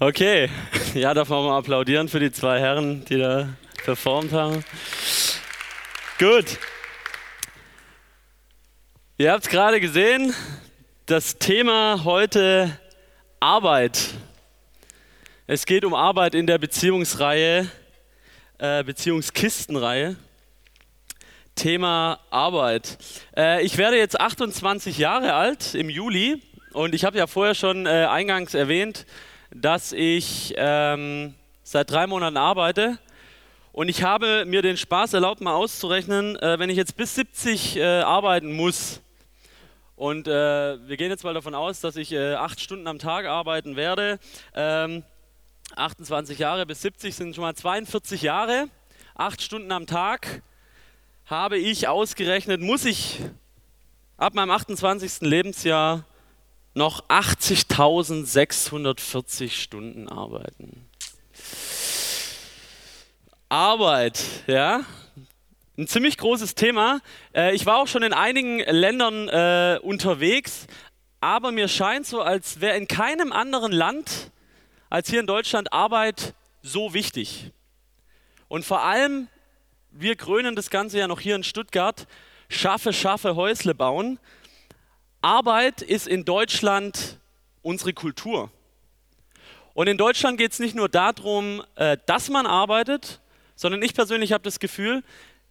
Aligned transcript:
Okay, 0.00 0.48
ja, 0.94 1.12
darf 1.12 1.28
man 1.28 1.44
mal 1.44 1.58
applaudieren 1.58 2.08
für 2.08 2.20
die 2.20 2.30
zwei 2.30 2.60
Herren, 2.60 3.04
die 3.06 3.18
da 3.18 3.48
performt 3.84 4.30
haben. 4.30 4.64
Gut. 6.20 6.44
Ihr 9.16 9.32
habt 9.32 9.42
es 9.42 9.50
gerade 9.50 9.80
gesehen, 9.80 10.32
das 11.06 11.38
Thema 11.38 12.04
heute 12.04 12.78
Arbeit. 13.40 14.10
Es 15.48 15.66
geht 15.66 15.84
um 15.84 15.94
Arbeit 15.94 16.36
in 16.36 16.46
der 16.46 16.58
Beziehungsreihe, 16.58 17.68
äh, 18.58 18.84
Beziehungskistenreihe. 18.84 20.14
Thema 21.56 22.20
Arbeit. 22.30 22.98
Äh, 23.36 23.64
ich 23.64 23.76
werde 23.78 23.96
jetzt 23.96 24.20
28 24.20 24.96
Jahre 24.96 25.34
alt 25.34 25.74
im 25.74 25.90
Juli 25.90 26.40
und 26.72 26.94
ich 26.94 27.04
habe 27.04 27.18
ja 27.18 27.26
vorher 27.26 27.56
schon 27.56 27.86
äh, 27.86 28.06
eingangs 28.08 28.54
erwähnt, 28.54 29.04
dass 29.50 29.92
ich 29.92 30.54
ähm, 30.56 31.34
seit 31.62 31.90
drei 31.90 32.06
Monaten 32.06 32.36
arbeite. 32.36 32.98
Und 33.72 33.88
ich 33.88 34.02
habe 34.02 34.44
mir 34.44 34.62
den 34.62 34.76
Spaß 34.76 35.14
erlaubt, 35.14 35.40
mal 35.40 35.54
auszurechnen, 35.54 36.36
äh, 36.36 36.58
wenn 36.58 36.70
ich 36.70 36.76
jetzt 36.76 36.96
bis 36.96 37.14
70 37.14 37.76
äh, 37.76 38.00
arbeiten 38.00 38.52
muss. 38.52 39.00
Und 39.96 40.28
äh, 40.28 40.30
wir 40.88 40.96
gehen 40.96 41.10
jetzt 41.10 41.24
mal 41.24 41.34
davon 41.34 41.54
aus, 41.54 41.80
dass 41.80 41.96
ich 41.96 42.12
äh, 42.12 42.34
acht 42.34 42.60
Stunden 42.60 42.86
am 42.86 42.98
Tag 42.98 43.26
arbeiten 43.26 43.76
werde. 43.76 44.18
Ähm, 44.54 45.02
28 45.76 46.38
Jahre 46.38 46.66
bis 46.66 46.82
70 46.82 47.14
sind 47.14 47.34
schon 47.34 47.42
mal 47.42 47.54
42 47.54 48.22
Jahre. 48.22 48.68
Acht 49.14 49.42
Stunden 49.42 49.70
am 49.72 49.86
Tag 49.86 50.42
habe 51.26 51.58
ich 51.58 51.88
ausgerechnet, 51.88 52.60
muss 52.60 52.84
ich 52.84 53.20
ab 54.16 54.34
meinem 54.34 54.50
28. 54.50 55.20
Lebensjahr 55.22 56.04
noch 56.78 57.06
80.640 57.08 59.50
Stunden 59.50 60.08
arbeiten. 60.08 60.88
Arbeit, 63.50 64.24
ja, 64.46 64.80
ein 65.76 65.88
ziemlich 65.88 66.16
großes 66.16 66.54
Thema. 66.54 67.00
Äh, 67.34 67.54
ich 67.54 67.66
war 67.66 67.76
auch 67.78 67.88
schon 67.88 68.02
in 68.02 68.12
einigen 68.12 68.58
Ländern 68.60 69.28
äh, 69.28 69.78
unterwegs, 69.82 70.66
aber 71.20 71.52
mir 71.52 71.68
scheint 71.68 72.06
so, 72.06 72.22
als 72.22 72.60
wäre 72.60 72.76
in 72.76 72.88
keinem 72.88 73.32
anderen 73.32 73.72
Land 73.72 74.30
als 74.88 75.10
hier 75.10 75.20
in 75.20 75.26
Deutschland 75.26 75.72
Arbeit 75.72 76.34
so 76.62 76.94
wichtig. 76.94 77.50
Und 78.48 78.64
vor 78.64 78.82
allem, 78.82 79.28
wir 79.90 80.16
krönen 80.16 80.56
das 80.56 80.70
Ganze 80.70 80.98
ja 80.98 81.08
noch 81.08 81.20
hier 81.20 81.36
in 81.36 81.44
Stuttgart, 81.44 82.06
schaffe, 82.48 82.92
schaffe, 82.92 83.36
Häusle 83.36 83.74
bauen. 83.74 84.18
Arbeit 85.20 85.82
ist 85.82 86.06
in 86.06 86.24
Deutschland 86.24 87.18
unsere 87.62 87.92
Kultur. 87.92 88.50
Und 89.74 89.86
in 89.88 89.98
Deutschland 89.98 90.38
geht 90.38 90.52
es 90.52 90.58
nicht 90.58 90.74
nur 90.74 90.88
darum, 90.88 91.62
äh, 91.76 91.96
dass 92.06 92.28
man 92.28 92.46
arbeitet, 92.46 93.20
sondern 93.54 93.82
ich 93.82 93.94
persönlich 93.94 94.32
habe 94.32 94.44
das 94.44 94.60
Gefühl, 94.60 95.02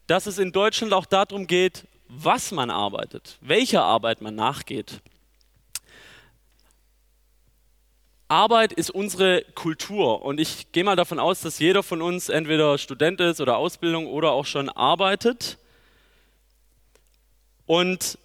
dass 0.08 0.26
es 0.26 0.38
in 0.38 0.52
Deutschland 0.52 0.94
auch 0.94 1.06
darum 1.06 1.48
geht, 1.48 1.86
was 2.08 2.52
man 2.52 2.70
arbeitet, 2.70 3.38
welcher 3.42 3.84
Arbeit 3.84 4.22
man 4.22 4.36
nachgeht. 4.36 5.02
Arbeit 8.30 8.74
ist 8.74 8.90
unsere 8.90 9.44
Kultur 9.56 10.22
und 10.24 10.40
ich 10.40 10.72
gehe 10.74 10.84
mal 10.84 10.98
davon 10.98 11.20
aus, 11.20 11.42
dass 11.42 11.60
jeder 11.60 11.82
von 11.82 12.02
uns 12.02 12.28
entweder 12.28 12.78
Student 12.78 13.22
ist 13.22 13.40
oder 13.40 13.58
Ausbildung 13.58 14.08
oder 14.08 14.32
auch 14.32 14.46
schon 14.46 14.70
arbeitet. 14.70 15.58
Und 17.66 18.18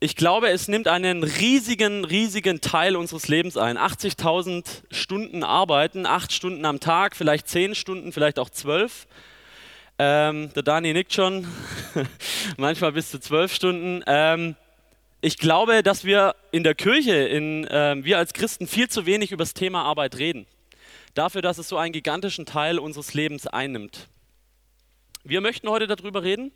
ich 0.00 0.14
glaube, 0.14 0.50
es 0.50 0.68
nimmt 0.68 0.86
einen 0.86 1.24
riesigen, 1.24 2.04
riesigen 2.04 2.60
Teil 2.60 2.94
unseres 2.94 3.26
Lebens 3.26 3.56
ein. 3.56 3.76
80.000 3.76 4.64
Stunden 4.92 5.42
arbeiten, 5.42 6.06
acht 6.06 6.32
Stunden 6.32 6.64
am 6.64 6.78
Tag, 6.78 7.16
vielleicht 7.16 7.48
zehn 7.48 7.74
Stunden, 7.74 8.12
vielleicht 8.12 8.38
auch 8.38 8.50
zwölf. 8.50 9.08
Ähm, 9.98 10.52
der 10.54 10.62
Dani 10.62 10.92
nickt 10.92 11.12
schon, 11.12 11.48
manchmal 12.56 12.92
bis 12.92 13.10
zu 13.10 13.18
zwölf 13.18 13.52
Stunden. 13.52 14.04
Ähm, 14.06 14.54
ich 15.20 15.36
glaube, 15.36 15.82
dass 15.82 16.04
wir 16.04 16.36
in 16.52 16.62
der 16.62 16.76
Kirche, 16.76 17.16
in, 17.16 17.66
ähm, 17.68 18.04
wir 18.04 18.18
als 18.18 18.32
Christen, 18.34 18.68
viel 18.68 18.88
zu 18.88 19.04
wenig 19.04 19.32
über 19.32 19.42
das 19.42 19.52
Thema 19.52 19.82
Arbeit 19.82 20.16
reden. 20.16 20.46
Dafür, 21.14 21.42
dass 21.42 21.58
es 21.58 21.68
so 21.68 21.76
einen 21.76 21.92
gigantischen 21.92 22.46
Teil 22.46 22.78
unseres 22.78 23.14
Lebens 23.14 23.48
einnimmt. 23.48 24.06
Wir 25.24 25.40
möchten 25.40 25.68
heute 25.68 25.88
darüber 25.88 26.22
reden. 26.22 26.52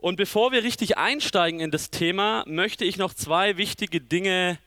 Und 0.00 0.16
bevor 0.16 0.50
wir 0.50 0.64
richtig 0.64 0.96
einsteigen 0.96 1.60
in 1.60 1.70
das 1.70 1.90
Thema, 1.90 2.42
möchte 2.46 2.86
ich 2.86 2.96
noch 2.96 3.12
zwei 3.12 3.58
wichtige 3.58 4.00
Dinge 4.00 4.58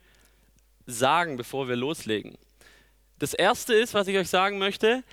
sagen, 0.85 1.37
bevor 1.37 1.67
wir 1.67 1.75
loslegen. 1.75 2.37
Das 3.17 3.33
erste 3.33 3.73
ist, 3.73 3.95
was 3.95 4.07
ich 4.07 4.17
euch 4.17 4.29
sagen 4.29 4.59
möchte, 4.59 5.03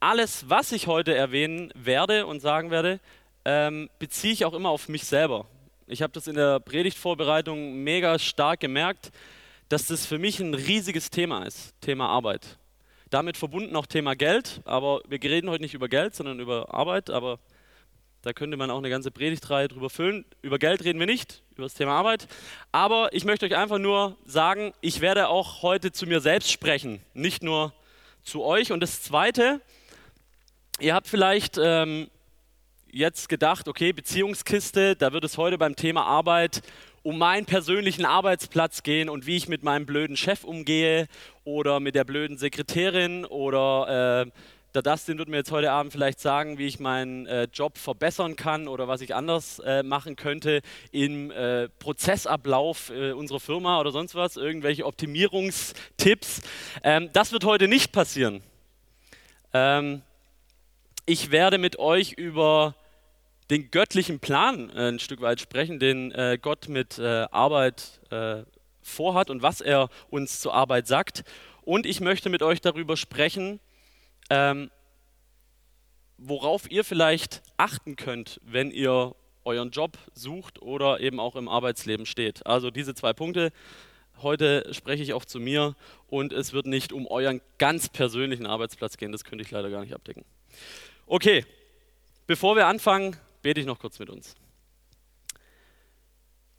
alles, 0.00 0.48
was 0.48 0.72
ich 0.72 0.86
heute 0.86 1.14
erwähnen 1.14 1.72
werde 1.74 2.24
und 2.24 2.40
sagen 2.40 2.70
werde, 2.70 3.00
ähm, 3.44 3.90
beziehe 3.98 4.32
ich 4.32 4.46
auch 4.46 4.54
immer 4.54 4.70
auf 4.70 4.88
mich 4.88 5.04
selber. 5.04 5.46
Ich 5.86 6.00
habe 6.00 6.12
das 6.12 6.26
in 6.26 6.36
der 6.36 6.58
Predigtvorbereitung 6.58 7.82
mega 7.84 8.18
stark 8.18 8.60
gemerkt, 8.60 9.12
dass 9.68 9.86
das 9.86 10.06
für 10.06 10.18
mich 10.18 10.40
ein 10.40 10.54
riesiges 10.54 11.10
Thema 11.10 11.44
ist, 11.44 11.74
Thema 11.82 12.08
Arbeit. 12.08 12.56
Damit 13.10 13.36
verbunden 13.36 13.76
auch 13.76 13.86
Thema 13.86 14.16
Geld, 14.16 14.62
aber 14.64 15.02
wir 15.06 15.22
reden 15.22 15.50
heute 15.50 15.62
nicht 15.62 15.74
über 15.74 15.88
Geld, 15.88 16.14
sondern 16.14 16.40
über 16.40 16.72
Arbeit, 16.72 17.10
aber 17.10 17.38
da 18.26 18.32
könnte 18.32 18.56
man 18.56 18.72
auch 18.72 18.78
eine 18.78 18.90
ganze 18.90 19.12
Predigtreihe 19.12 19.68
drüber 19.68 19.88
füllen. 19.88 20.24
Über 20.42 20.58
Geld 20.58 20.82
reden 20.82 20.98
wir 20.98 21.06
nicht, 21.06 21.44
über 21.52 21.62
das 21.62 21.74
Thema 21.74 21.92
Arbeit. 21.92 22.26
Aber 22.72 23.12
ich 23.12 23.24
möchte 23.24 23.46
euch 23.46 23.54
einfach 23.54 23.78
nur 23.78 24.16
sagen, 24.24 24.72
ich 24.80 25.00
werde 25.00 25.28
auch 25.28 25.62
heute 25.62 25.92
zu 25.92 26.06
mir 26.06 26.20
selbst 26.20 26.50
sprechen, 26.50 27.00
nicht 27.14 27.44
nur 27.44 27.72
zu 28.24 28.42
euch. 28.42 28.72
Und 28.72 28.80
das 28.80 29.00
Zweite, 29.00 29.60
ihr 30.80 30.92
habt 30.92 31.06
vielleicht 31.06 31.56
ähm, 31.62 32.10
jetzt 32.90 33.28
gedacht, 33.28 33.68
okay, 33.68 33.92
Beziehungskiste, 33.92 34.96
da 34.96 35.12
wird 35.12 35.22
es 35.22 35.38
heute 35.38 35.56
beim 35.56 35.76
Thema 35.76 36.04
Arbeit 36.04 36.62
um 37.04 37.18
meinen 37.18 37.46
persönlichen 37.46 38.04
Arbeitsplatz 38.04 38.82
gehen 38.82 39.08
und 39.08 39.28
wie 39.28 39.36
ich 39.36 39.46
mit 39.46 39.62
meinem 39.62 39.86
blöden 39.86 40.16
Chef 40.16 40.42
umgehe 40.42 41.06
oder 41.44 41.78
mit 41.78 41.94
der 41.94 42.02
blöden 42.02 42.38
Sekretärin 42.38 43.24
oder 43.24 44.26
äh, 44.26 44.30
der 44.76 44.82
Dustin 44.82 45.16
wird 45.16 45.30
mir 45.30 45.38
jetzt 45.38 45.52
heute 45.52 45.72
Abend 45.72 45.90
vielleicht 45.90 46.20
sagen, 46.20 46.58
wie 46.58 46.66
ich 46.66 46.78
meinen 46.78 47.24
äh, 47.24 47.48
Job 47.50 47.78
verbessern 47.78 48.36
kann 48.36 48.68
oder 48.68 48.88
was 48.88 49.00
ich 49.00 49.14
anders 49.14 49.58
äh, 49.60 49.82
machen 49.82 50.16
könnte 50.16 50.60
im 50.92 51.30
äh, 51.30 51.70
Prozessablauf 51.78 52.90
äh, 52.90 53.12
unserer 53.12 53.40
Firma 53.40 53.80
oder 53.80 53.90
sonst 53.90 54.14
was, 54.14 54.36
irgendwelche 54.36 54.84
Optimierungstipps. 54.84 56.42
Ähm, 56.82 57.08
das 57.14 57.32
wird 57.32 57.44
heute 57.44 57.68
nicht 57.68 57.90
passieren. 57.90 58.42
Ähm, 59.54 60.02
ich 61.06 61.30
werde 61.30 61.56
mit 61.56 61.78
euch 61.78 62.12
über 62.12 62.74
den 63.48 63.70
göttlichen 63.70 64.20
Plan 64.20 64.68
äh, 64.76 64.88
ein 64.88 64.98
Stück 64.98 65.22
weit 65.22 65.40
sprechen, 65.40 65.78
den 65.78 66.12
äh, 66.12 66.38
Gott 66.40 66.68
mit 66.68 66.98
Arbeit 66.98 68.00
vorhat 68.82 69.30
und 69.30 69.40
was 69.40 69.62
er 69.62 69.88
uns 70.10 70.40
zur 70.40 70.52
Arbeit 70.52 70.86
sagt. 70.86 71.24
Und 71.62 71.86
ich 71.86 72.00
möchte 72.00 72.28
mit 72.28 72.42
euch 72.42 72.60
darüber 72.60 72.96
sprechen, 72.98 73.58
ähm, 74.30 74.70
worauf 76.18 76.70
ihr 76.70 76.84
vielleicht 76.84 77.42
achten 77.56 77.96
könnt, 77.96 78.40
wenn 78.44 78.70
ihr 78.70 79.14
euren 79.44 79.70
Job 79.70 79.96
sucht 80.14 80.60
oder 80.60 81.00
eben 81.00 81.20
auch 81.20 81.36
im 81.36 81.48
Arbeitsleben 81.48 82.06
steht. 82.06 82.46
Also 82.46 82.70
diese 82.70 82.94
zwei 82.94 83.12
Punkte. 83.12 83.52
Heute 84.22 84.72
spreche 84.72 85.02
ich 85.02 85.12
auch 85.12 85.24
zu 85.24 85.38
mir 85.38 85.76
und 86.08 86.32
es 86.32 86.52
wird 86.52 86.66
nicht 86.66 86.92
um 86.92 87.06
euren 87.06 87.42
ganz 87.58 87.88
persönlichen 87.88 88.46
Arbeitsplatz 88.46 88.96
gehen, 88.96 89.12
das 89.12 89.24
könnte 89.24 89.44
ich 89.44 89.50
leider 89.50 89.70
gar 89.70 89.82
nicht 89.82 89.94
abdecken. 89.94 90.24
Okay, 91.06 91.44
bevor 92.26 92.56
wir 92.56 92.66
anfangen, 92.66 93.16
bete 93.42 93.60
ich 93.60 93.66
noch 93.66 93.78
kurz 93.78 93.98
mit 93.98 94.08
uns. 94.08 94.34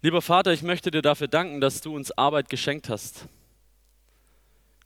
Lieber 0.03 0.21
Vater, 0.21 0.53
ich 0.53 0.61
möchte 0.61 0.91
dir 0.91 1.01
dafür 1.01 1.27
danken, 1.27 1.59
dass 1.59 1.81
du 1.81 1.95
uns 1.95 2.11
Arbeit 2.11 2.49
geschenkt 2.49 2.89
hast 2.89 3.27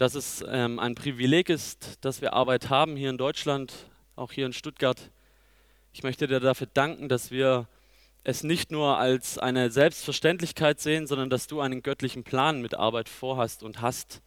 dass 0.01 0.15
es 0.15 0.43
ähm, 0.49 0.79
ein 0.79 0.95
Privileg 0.95 1.47
ist, 1.47 2.03
dass 2.03 2.21
wir 2.21 2.33
Arbeit 2.33 2.71
haben 2.71 2.95
hier 2.95 3.11
in 3.11 3.19
Deutschland, 3.19 3.71
auch 4.15 4.31
hier 4.31 4.47
in 4.47 4.51
Stuttgart. 4.51 4.99
Ich 5.93 6.01
möchte 6.01 6.25
dir 6.25 6.39
dafür 6.39 6.67
danken, 6.73 7.07
dass 7.07 7.29
wir 7.29 7.67
es 8.23 8.41
nicht 8.41 8.71
nur 8.71 8.97
als 8.97 9.37
eine 9.37 9.69
Selbstverständlichkeit 9.69 10.79
sehen, 10.79 11.05
sondern 11.05 11.29
dass 11.29 11.45
du 11.45 11.61
einen 11.61 11.83
göttlichen 11.83 12.23
Plan 12.23 12.63
mit 12.63 12.73
Arbeit 12.73 13.09
vorhast 13.09 13.61
und 13.61 13.81
hast. 13.81 14.23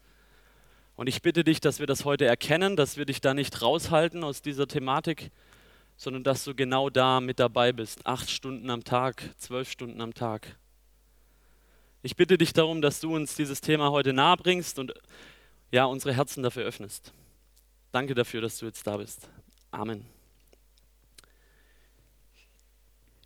Und 0.94 1.08
ich 1.08 1.22
bitte 1.22 1.42
dich, 1.42 1.58
dass 1.60 1.80
wir 1.80 1.88
das 1.88 2.04
heute 2.04 2.24
erkennen, 2.24 2.76
dass 2.76 2.96
wir 2.96 3.04
dich 3.04 3.20
da 3.20 3.34
nicht 3.34 3.60
raushalten 3.60 4.22
aus 4.22 4.42
dieser 4.42 4.68
Thematik, 4.68 5.32
sondern 5.96 6.22
dass 6.22 6.44
du 6.44 6.54
genau 6.54 6.88
da 6.88 7.20
mit 7.20 7.40
dabei 7.40 7.72
bist. 7.72 8.06
Acht 8.06 8.30
Stunden 8.30 8.70
am 8.70 8.84
Tag, 8.84 9.28
zwölf 9.38 9.68
Stunden 9.68 10.00
am 10.00 10.14
Tag. 10.14 10.56
Ich 12.04 12.14
bitte 12.14 12.38
dich 12.38 12.52
darum, 12.52 12.80
dass 12.80 13.00
du 13.00 13.12
uns 13.12 13.34
dieses 13.34 13.60
Thema 13.60 13.90
heute 13.90 14.12
nahe 14.12 14.36
bringst 14.36 14.78
und 14.78 14.94
ja, 15.74 15.86
unsere 15.86 16.14
Herzen 16.14 16.44
dafür 16.44 16.62
öffnest. 16.64 17.12
Danke 17.90 18.14
dafür, 18.14 18.40
dass 18.40 18.58
du 18.58 18.66
jetzt 18.66 18.86
da 18.86 18.96
bist. 18.96 19.28
Amen. 19.72 20.06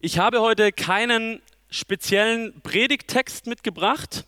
Ich 0.00 0.19
habe 0.19 0.41
heute 0.41 0.73
keinen 0.73 1.43
speziellen 1.69 2.59
Predigttext 2.62 3.47
mitgebracht. 3.47 4.25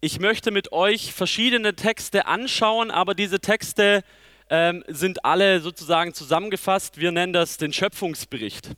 ich 0.00 0.20
möchte 0.20 0.52
mit 0.52 0.70
euch 0.70 1.12
verschiedene 1.12 1.74
Texte 1.74 2.26
anschauen, 2.26 2.92
aber 2.92 3.16
diese 3.16 3.40
Texte 3.40 4.04
ähm, 4.48 4.84
sind 4.86 5.24
alle 5.24 5.58
sozusagen 5.58 6.14
zusammengefasst. 6.14 6.98
Wir 6.98 7.10
nennen 7.10 7.32
das 7.32 7.56
den 7.56 7.72
Schöpfungsbericht. 7.72 8.76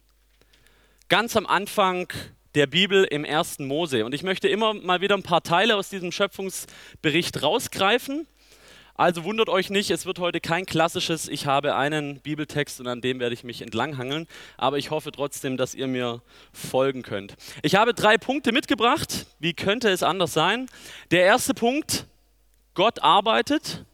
Ganz 1.11 1.37
am 1.37 1.47
Anfang 1.47 2.11
der 2.55 2.67
Bibel 2.67 3.05
im 3.05 3.25
ersten 3.25 3.67
Mose. 3.67 4.05
Und 4.05 4.15
ich 4.15 4.23
möchte 4.23 4.49
immer 4.49 4.75
mal 4.75 5.01
wieder 5.01 5.17
ein 5.17 5.23
paar 5.23 5.43
Teile 5.43 5.77
aus 5.77 5.89
diesem 5.89 6.13
Schöpfungsbericht 6.13 7.43
rausgreifen. 7.43 8.27
Also 8.97 9.25
wundert 9.25 9.49
euch 9.49 9.71
nicht, 9.71 9.91
es 9.91 10.07
wird 10.07 10.21
heute 10.21 10.41
kein 10.41 10.67
klassisches, 10.67 11.27
ich 11.27 11.47
habe 11.47 11.75
einen 11.75 12.21
Bibeltext 12.21 12.79
und 12.79 12.87
an 12.87 13.01
dem 13.01 13.19
werde 13.19 13.35
ich 13.35 13.43
mich 13.43 13.61
entlanghangeln, 13.61 14.29
aber 14.57 14.79
ich 14.79 14.93
hoffe 14.93 15.11
trotzdem, 15.11 15.57
dass 15.57 15.75
ihr 15.75 15.89
mir 15.89 16.23
folgen 16.53 17.03
könnt. 17.03 17.35
Ich 17.63 17.75
habe 17.75 17.93
drei 17.93 18.19
Punkte 18.19 18.53
mitgebracht. 18.53 19.27
Wie 19.41 19.53
könnte 19.53 19.89
es 19.89 20.05
anders 20.05 20.33
sein? 20.33 20.69
Der 21.11 21.25
erste 21.25 21.55
Punkt, 21.55 22.07
Gott 22.75 23.03
arbeitet. 23.03 23.85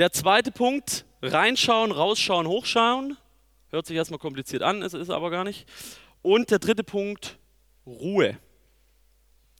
Der 0.00 0.10
zweite 0.10 0.50
Punkt, 0.50 1.04
reinschauen, 1.22 1.92
rausschauen, 1.92 2.48
hochschauen. 2.48 3.16
Hört 3.70 3.86
sich 3.86 3.96
erstmal 3.96 4.18
kompliziert 4.18 4.64
an, 4.64 4.82
ist 4.82 4.94
es 4.94 5.08
aber 5.08 5.30
gar 5.30 5.44
nicht. 5.44 5.66
Und 6.22 6.50
der 6.50 6.60
dritte 6.60 6.84
Punkt, 6.84 7.36
Ruhe. 7.84 8.38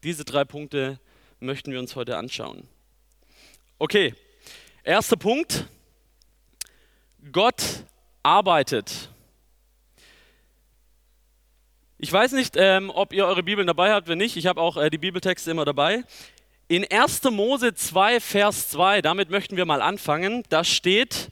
Diese 0.05 0.25
drei 0.25 0.45
Punkte 0.45 1.01
möchten 1.41 1.73
wir 1.73 1.81
uns 1.81 1.97
heute 1.97 2.17
anschauen. 2.17 2.69
Okay, 3.79 4.15
erster 4.85 5.17
Punkt. 5.17 5.67
Gott 7.33 7.85
arbeitet. 8.23 9.11
Ich 11.99 12.13
weiß 12.13 12.33
nicht, 12.33 12.57
ähm, 12.57 12.91
ob 12.91 13.13
ihr 13.13 13.27
eure 13.27 13.43
Bibeln 13.43 13.67
dabei 13.67 13.93
habt, 13.93 14.09
wenn 14.09 14.19
nicht. 14.19 14.37
Ich 14.37 14.47
habe 14.47 14.61
auch 14.61 14.77
äh, 14.77 14.91
die 14.91 14.99
Bibeltexte 14.99 15.51
immer 15.51 15.65
dabei. 15.65 16.05
In 16.69 16.85
1. 16.89 17.23
Mose 17.25 17.75
2, 17.75 18.19
Vers 18.19 18.71
2, 18.71 19.03
damit 19.03 19.31
möchten 19.31 19.57
wir 19.57 19.67
mal 19.67 19.83
anfangen, 19.83 20.43
da 20.49 20.65
steht, 20.65 21.31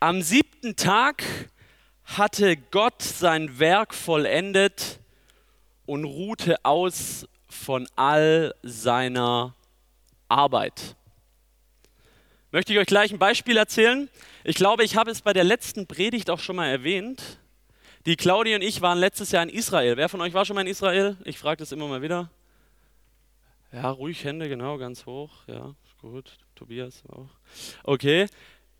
am 0.00 0.20
siebten 0.20 0.74
Tag 0.76 1.22
hatte 2.04 2.56
Gott 2.56 3.02
sein 3.02 3.58
Werk 3.58 3.94
vollendet 3.94 4.98
und 5.86 6.04
ruhte 6.04 6.64
aus 6.64 7.26
von 7.48 7.86
all 7.96 8.54
seiner 8.62 9.54
Arbeit. 10.28 10.96
Möchte 12.50 12.72
ich 12.72 12.78
euch 12.78 12.86
gleich 12.86 13.12
ein 13.12 13.18
Beispiel 13.18 13.56
erzählen? 13.56 14.08
Ich 14.44 14.56
glaube, 14.56 14.84
ich 14.84 14.96
habe 14.96 15.10
es 15.10 15.22
bei 15.22 15.32
der 15.32 15.44
letzten 15.44 15.86
Predigt 15.86 16.28
auch 16.28 16.38
schon 16.38 16.56
mal 16.56 16.68
erwähnt. 16.68 17.38
Die 18.04 18.16
Claudia 18.16 18.56
und 18.56 18.62
ich 18.62 18.82
waren 18.82 18.98
letztes 18.98 19.30
Jahr 19.30 19.42
in 19.42 19.48
Israel. 19.48 19.96
Wer 19.96 20.08
von 20.08 20.20
euch 20.20 20.34
war 20.34 20.44
schon 20.44 20.54
mal 20.54 20.62
in 20.62 20.66
Israel? 20.66 21.16
Ich 21.24 21.38
frage 21.38 21.58
das 21.58 21.72
immer 21.72 21.86
mal 21.86 22.02
wieder. 22.02 22.30
Ja, 23.72 23.90
ruhig 23.90 24.24
Hände, 24.24 24.48
genau, 24.48 24.76
ganz 24.76 25.06
hoch. 25.06 25.30
Ja, 25.46 25.74
gut. 26.00 26.38
Tobias 26.54 27.02
auch. 27.08 27.28
Okay. 27.84 28.26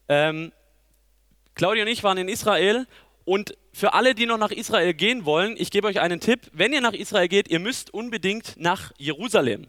Ähm, 0.08 0.52
Claudia 1.54 1.82
und 1.82 1.88
ich 1.88 2.02
waren 2.02 2.18
in 2.18 2.28
Israel 2.28 2.86
und 3.24 3.56
für 3.72 3.94
alle, 3.94 4.14
die 4.14 4.26
noch 4.26 4.38
nach 4.38 4.50
Israel 4.50 4.94
gehen 4.94 5.24
wollen, 5.24 5.54
ich 5.58 5.70
gebe 5.70 5.86
euch 5.86 6.00
einen 6.00 6.20
Tipp. 6.20 6.40
Wenn 6.52 6.72
ihr 6.72 6.80
nach 6.80 6.92
Israel 6.92 7.28
geht, 7.28 7.48
ihr 7.48 7.60
müsst 7.60 7.92
unbedingt 7.92 8.54
nach 8.56 8.92
Jerusalem 8.98 9.66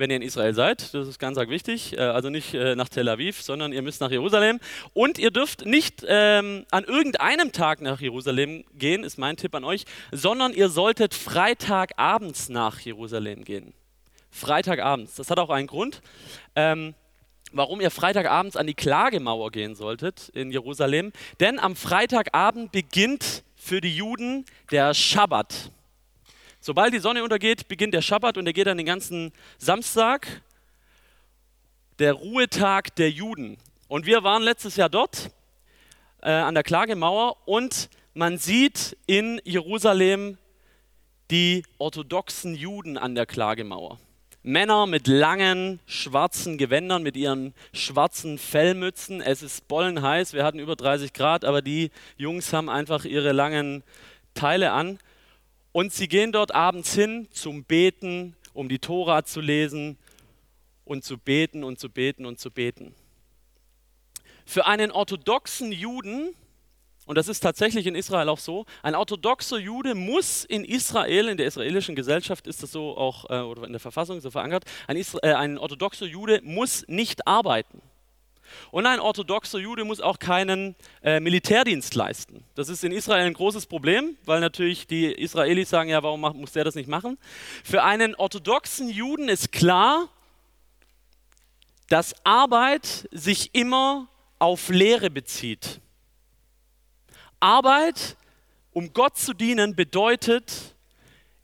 wenn 0.00 0.10
ihr 0.10 0.16
in 0.16 0.22
Israel 0.22 0.54
seid. 0.54 0.94
Das 0.94 1.06
ist 1.06 1.18
ganz, 1.18 1.36
ganz 1.36 1.50
wichtig. 1.50 1.92
Äh, 1.92 2.00
also 2.00 2.30
nicht 2.30 2.54
äh, 2.54 2.74
nach 2.74 2.88
Tel 2.88 3.08
Aviv, 3.08 3.42
sondern 3.42 3.72
ihr 3.72 3.82
müsst 3.82 4.00
nach 4.00 4.10
Jerusalem. 4.10 4.58
Und 4.94 5.18
ihr 5.18 5.30
dürft 5.30 5.66
nicht 5.66 6.04
ähm, 6.08 6.64
an 6.70 6.84
irgendeinem 6.84 7.52
Tag 7.52 7.82
nach 7.82 8.00
Jerusalem 8.00 8.64
gehen, 8.74 9.04
ist 9.04 9.18
mein 9.18 9.36
Tipp 9.36 9.54
an 9.54 9.62
euch, 9.62 9.84
sondern 10.10 10.52
ihr 10.54 10.70
solltet 10.70 11.14
Freitagabends 11.14 12.48
nach 12.48 12.80
Jerusalem 12.80 13.44
gehen. 13.44 13.74
Freitagabends. 14.30 15.16
Das 15.16 15.30
hat 15.30 15.38
auch 15.38 15.50
einen 15.50 15.66
Grund. 15.66 16.00
Ähm, 16.56 16.94
warum 17.52 17.80
ihr 17.80 17.90
Freitagabends 17.90 18.56
an 18.56 18.66
die 18.66 18.74
Klagemauer 18.74 19.50
gehen 19.50 19.74
solltet 19.74 20.28
in 20.30 20.50
Jerusalem. 20.50 21.12
Denn 21.40 21.58
am 21.58 21.76
Freitagabend 21.76 22.72
beginnt 22.72 23.44
für 23.56 23.80
die 23.80 23.94
Juden 23.94 24.44
der 24.70 24.94
Schabbat. 24.94 25.70
Sobald 26.60 26.92
die 26.92 26.98
Sonne 26.98 27.22
untergeht, 27.22 27.68
beginnt 27.68 27.94
der 27.94 28.02
Schabbat 28.02 28.36
und 28.36 28.46
er 28.46 28.52
geht 28.52 28.66
dann 28.66 28.76
den 28.76 28.86
ganzen 28.86 29.32
Samstag, 29.58 30.42
der 31.98 32.12
Ruhetag 32.14 32.94
der 32.96 33.10
Juden. 33.10 33.58
Und 33.88 34.06
wir 34.06 34.22
waren 34.22 34.42
letztes 34.42 34.76
Jahr 34.76 34.88
dort 34.88 35.30
äh, 36.22 36.30
an 36.30 36.54
der 36.54 36.62
Klagemauer 36.62 37.36
und 37.46 37.90
man 38.14 38.38
sieht 38.38 38.96
in 39.06 39.40
Jerusalem 39.44 40.38
die 41.30 41.62
orthodoxen 41.78 42.54
Juden 42.54 42.98
an 42.98 43.14
der 43.14 43.26
Klagemauer. 43.26 43.98
Männer 44.42 44.86
mit 44.86 45.06
langen 45.06 45.80
schwarzen 45.84 46.56
Gewändern, 46.56 47.02
mit 47.02 47.14
ihren 47.14 47.52
schwarzen 47.74 48.38
Fellmützen. 48.38 49.20
Es 49.20 49.42
ist 49.42 49.68
bollenheiß, 49.68 50.32
wir 50.32 50.44
hatten 50.44 50.58
über 50.58 50.76
30 50.76 51.12
Grad, 51.12 51.44
aber 51.44 51.60
die 51.60 51.90
Jungs 52.16 52.52
haben 52.52 52.70
einfach 52.70 53.04
ihre 53.04 53.32
langen 53.32 53.82
Teile 54.32 54.72
an. 54.72 54.98
Und 55.72 55.92
sie 55.92 56.08
gehen 56.08 56.32
dort 56.32 56.54
abends 56.54 56.94
hin 56.94 57.28
zum 57.32 57.64
Beten, 57.64 58.34
um 58.54 58.68
die 58.68 58.78
Tora 58.78 59.24
zu 59.24 59.42
lesen 59.42 59.98
und 60.86 61.04
zu 61.04 61.18
beten 61.18 61.62
und 61.62 61.78
zu 61.78 61.90
beten 61.90 62.24
und 62.24 62.40
zu 62.40 62.50
beten. 62.50 62.94
Für 64.46 64.66
einen 64.66 64.90
orthodoxen 64.90 65.70
Juden, 65.70 66.34
und 67.10 67.16
das 67.16 67.26
ist 67.26 67.40
tatsächlich 67.40 67.88
in 67.88 67.96
Israel 67.96 68.28
auch 68.28 68.38
so, 68.38 68.66
ein 68.84 68.94
orthodoxer 68.94 69.58
Jude 69.58 69.96
muss 69.96 70.44
in 70.44 70.64
Israel, 70.64 71.26
in 71.26 71.36
der 71.36 71.46
israelischen 71.46 71.96
Gesellschaft 71.96 72.46
ist 72.46 72.62
das 72.62 72.70
so 72.70 72.96
auch, 72.96 73.28
äh, 73.28 73.40
oder 73.40 73.64
in 73.64 73.72
der 73.72 73.80
Verfassung 73.80 74.20
so 74.20 74.30
verankert, 74.30 74.62
ein, 74.86 74.96
äh, 74.96 75.32
ein 75.32 75.58
orthodoxer 75.58 76.06
Jude 76.06 76.40
muss 76.44 76.84
nicht 76.86 77.26
arbeiten. 77.26 77.82
Und 78.70 78.86
ein 78.86 79.00
orthodoxer 79.00 79.58
Jude 79.58 79.82
muss 79.82 80.00
auch 80.00 80.20
keinen 80.20 80.76
äh, 81.02 81.18
Militärdienst 81.18 81.96
leisten. 81.96 82.44
Das 82.54 82.68
ist 82.68 82.84
in 82.84 82.92
Israel 82.92 83.26
ein 83.26 83.34
großes 83.34 83.66
Problem, 83.66 84.16
weil 84.24 84.38
natürlich 84.38 84.86
die 84.86 85.06
Israelis 85.06 85.68
sagen, 85.68 85.90
ja, 85.90 86.04
warum 86.04 86.20
muss 86.20 86.52
der 86.52 86.62
das 86.62 86.76
nicht 86.76 86.88
machen? 86.88 87.18
Für 87.64 87.82
einen 87.82 88.14
orthodoxen 88.14 88.88
Juden 88.88 89.28
ist 89.28 89.50
klar, 89.50 90.08
dass 91.88 92.14
Arbeit 92.22 93.08
sich 93.10 93.52
immer 93.52 94.06
auf 94.38 94.68
Lehre 94.68 95.10
bezieht. 95.10 95.80
Arbeit, 97.40 98.16
um 98.72 98.92
Gott 98.92 99.16
zu 99.18 99.32
dienen, 99.32 99.74
bedeutet, 99.74 100.76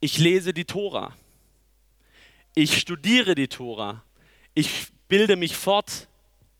ich 0.01 0.19
lese 0.19 0.53
die 0.53 0.67
Tora. 0.67 1.15
Ich 2.55 2.79
studiere 2.79 3.35
die 3.35 3.49
Tora. 3.49 4.03
Ich 4.55 4.89
bilde 5.09 5.37
mich 5.37 5.57
fort 5.57 6.09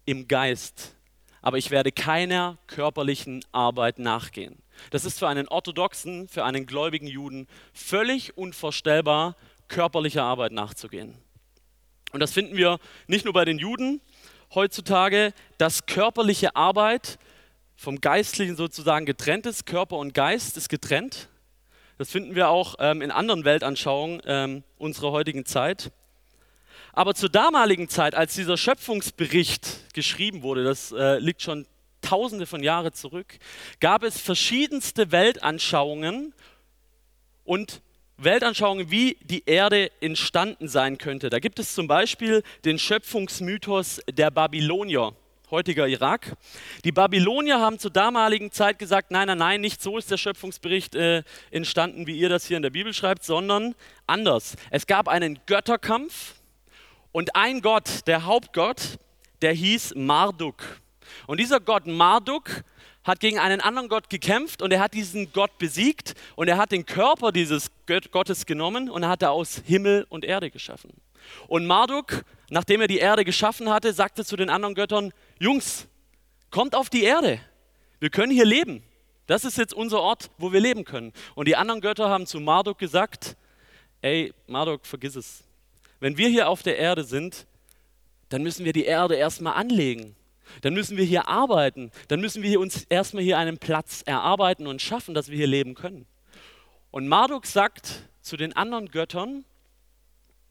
im 0.05 0.29
Geist, 0.29 0.95
aber 1.43 1.59
ich 1.59 1.71
werde 1.71 1.93
keiner 1.93 2.59
körperlichen 2.67 3.45
Arbeit 3.53 3.99
nachgehen. 3.99 4.57
Das 4.91 5.05
ist 5.05 5.19
für 5.19 5.29
einen 5.29 5.49
orthodoxen, 5.49 6.29
für 6.29 6.45
einen 6.45 6.67
gläubigen 6.67 7.07
Juden 7.07 7.47
völlig 7.73 8.37
unvorstellbar, 8.37 9.37
körperlicher 9.69 10.23
Arbeit 10.23 10.53
nachzugehen. 10.53 11.15
Und 12.13 12.21
das 12.21 12.33
finden 12.33 12.57
wir 12.57 12.79
nicht 13.07 13.25
nur 13.25 13.35
bei 13.35 13.45
den 13.45 13.59
Juden 13.59 14.01
heutzutage, 14.55 15.33
dass 15.59 15.87
körperliche 15.87 16.57
Arbeit 16.57 17.19
vom 17.77 18.01
Geistlichen 18.01 18.57
sozusagen 18.57 19.07
getrennt 19.07 19.47
ist. 19.47 19.67
Körper 19.67 19.97
und 19.97 20.15
Geist 20.15 20.57
ist 20.57 20.69
getrennt. 20.69 21.29
Das 21.99 22.11
finden 22.11 22.35
wir 22.35 22.49
auch 22.49 22.77
ähm, 22.79 23.03
in 23.03 23.11
anderen 23.11 23.45
Weltanschauungen 23.45 24.23
ähm, 24.27 24.65
unserer 24.79 25.13
heutigen 25.13 25.47
Zeit. 25.47 25.93
Aber 26.93 27.15
zur 27.15 27.29
damaligen 27.29 27.89
Zeit, 27.89 28.15
als 28.15 28.35
dieser 28.35 28.57
Schöpfungsbericht 28.57 29.95
geschrieben 29.95 30.43
wurde, 30.43 30.65
das 30.65 30.93
äh, 30.93 31.19
liegt 31.19 31.43
schon 31.43 31.67
tausende 32.01 32.47
von 32.47 32.63
Jahren 32.63 32.93
zurück, 32.93 33.39
gab 33.81 34.03
es 34.03 34.21
verschiedenste 34.21 35.13
Weltanschauungen 35.13 36.33
und 37.45 37.83
Weltanschauungen, 38.19 38.91
wie 38.91 39.19
die 39.23 39.43
Erde 39.45 39.91
entstanden 40.01 40.69
sein 40.69 40.97
könnte. 40.99 41.29
Da 41.29 41.39
gibt 41.39 41.59
es 41.59 41.75
zum 41.75 41.87
Beispiel 41.87 42.43
den 42.65 42.79
Schöpfungsmythos 42.79 44.01
der 44.11 44.31
Babylonier, 44.31 45.15
heutiger 45.51 45.87
Irak. 45.87 46.37
Die 46.85 46.93
Babylonier 46.93 47.61
haben 47.61 47.79
zur 47.79 47.91
damaligen 47.91 48.51
Zeit 48.51 48.79
gesagt, 48.79 49.11
nein, 49.11 49.29
nein, 49.29 49.39
nein, 49.39 49.61
nicht 49.61 49.81
so 49.81 49.97
ist 49.97 50.11
der 50.11 50.17
Schöpfungsbericht 50.17 50.95
äh, 50.95 51.23
entstanden, 51.51 52.07
wie 52.07 52.19
ihr 52.19 52.29
das 52.29 52.47
hier 52.47 52.57
in 52.57 52.63
der 52.63 52.71
Bibel 52.71 52.93
schreibt, 52.93 53.25
sondern 53.25 53.75
anders. 54.07 54.57
Es 54.71 54.87
gab 54.87 55.09
einen 55.09 55.39
Götterkampf 55.47 56.35
und 57.13 57.37
ein 57.37 57.61
Gott, 57.61 58.07
der 58.07 58.25
Hauptgott, 58.25 58.99
der 59.43 59.53
hieß 59.53 59.95
Marduk. 59.95 60.63
Und 61.27 61.39
dieser 61.39 61.61
Gott 61.61 61.87
Marduk 61.87 62.65
hat 63.05 63.21
gegen 63.21 63.39
einen 63.39 63.61
anderen 63.61 63.89
Gott 63.89 64.11
gekämpft 64.11 64.63
und 64.63 64.73
er 64.73 64.81
hat 64.81 64.95
diesen 64.95 65.33
Gott 65.33 65.59
besiegt 65.59 66.15
und 66.35 66.49
er 66.49 66.57
hat 66.57 66.73
den 66.73 66.85
Körper 66.85 67.31
dieses 67.31 67.71
Gottes 68.11 68.47
genommen 68.47 68.91
und 68.91 69.05
er 69.05 69.09
hat 69.09 69.23
er 69.23 69.31
aus 69.31 69.63
Himmel 69.65 70.07
und 70.09 70.25
Erde 70.25 70.51
geschaffen. 70.51 70.91
Und 71.47 71.67
Marduk, 71.67 72.25
nachdem 72.51 72.81
er 72.81 72.89
die 72.89 72.99
Erde 72.99 73.25
geschaffen 73.25 73.71
hatte, 73.71 73.93
sagte 73.93 74.25
zu 74.25 74.37
den 74.37 74.51
anderen 74.51 74.75
Göttern, 74.75 75.13
Jungs, 75.39 75.87
kommt 76.51 76.75
auf 76.75 76.89
die 76.89 77.05
Erde, 77.05 77.41
wir 77.99 78.11
können 78.11 78.33
hier 78.33 78.47
leben. 78.47 78.83
Das 79.27 79.45
ist 79.45 79.59
jetzt 79.59 79.75
unser 79.75 80.01
Ort, 80.01 80.31
wo 80.39 80.53
wir 80.53 80.61
leben 80.61 80.85
können. 80.85 81.13
Und 81.35 81.49
die 81.49 81.57
anderen 81.57 81.81
Götter 81.81 82.09
haben 82.09 82.27
zu 82.27 82.39
Marduk 82.41 82.79
gesagt, 82.79 83.37
ey, 84.01 84.33
Marduk, 84.47 84.87
vergiss 84.87 85.17
es, 85.17 85.45
wenn 86.01 86.17
wir 86.17 86.29
hier 86.29 86.49
auf 86.49 86.63
der 86.63 86.79
Erde 86.79 87.05
sind, 87.05 87.47
dann 88.29 88.43
müssen 88.43 88.65
wir 88.65 88.73
die 88.73 88.85
Erde 88.85 89.17
erstmal 89.17 89.55
anlegen. 89.55 90.15
Dann 90.61 90.75
müssen 90.75 90.97
wir 90.97 91.05
hier 91.05 91.29
arbeiten. 91.29 91.91
Dann 92.09 92.21
müssen 92.21 92.43
wir 92.43 92.61
uns 92.61 92.85
erstmal 92.85 93.23
hier 93.23 93.39
einen 93.39 93.59
Platz 93.59 94.03
erarbeiten 94.07 94.67
und 94.67 94.81
schaffen, 94.81 95.15
dass 95.15 95.29
wir 95.29 95.37
hier 95.37 95.47
leben 95.47 95.75
können. 95.75 96.07
Und 96.91 97.09
Marduk 97.09 97.47
sagt 97.47 98.03
zu 98.23 98.37
den 98.37 98.55
anderen 98.55 98.91
Göttern, 98.91 99.45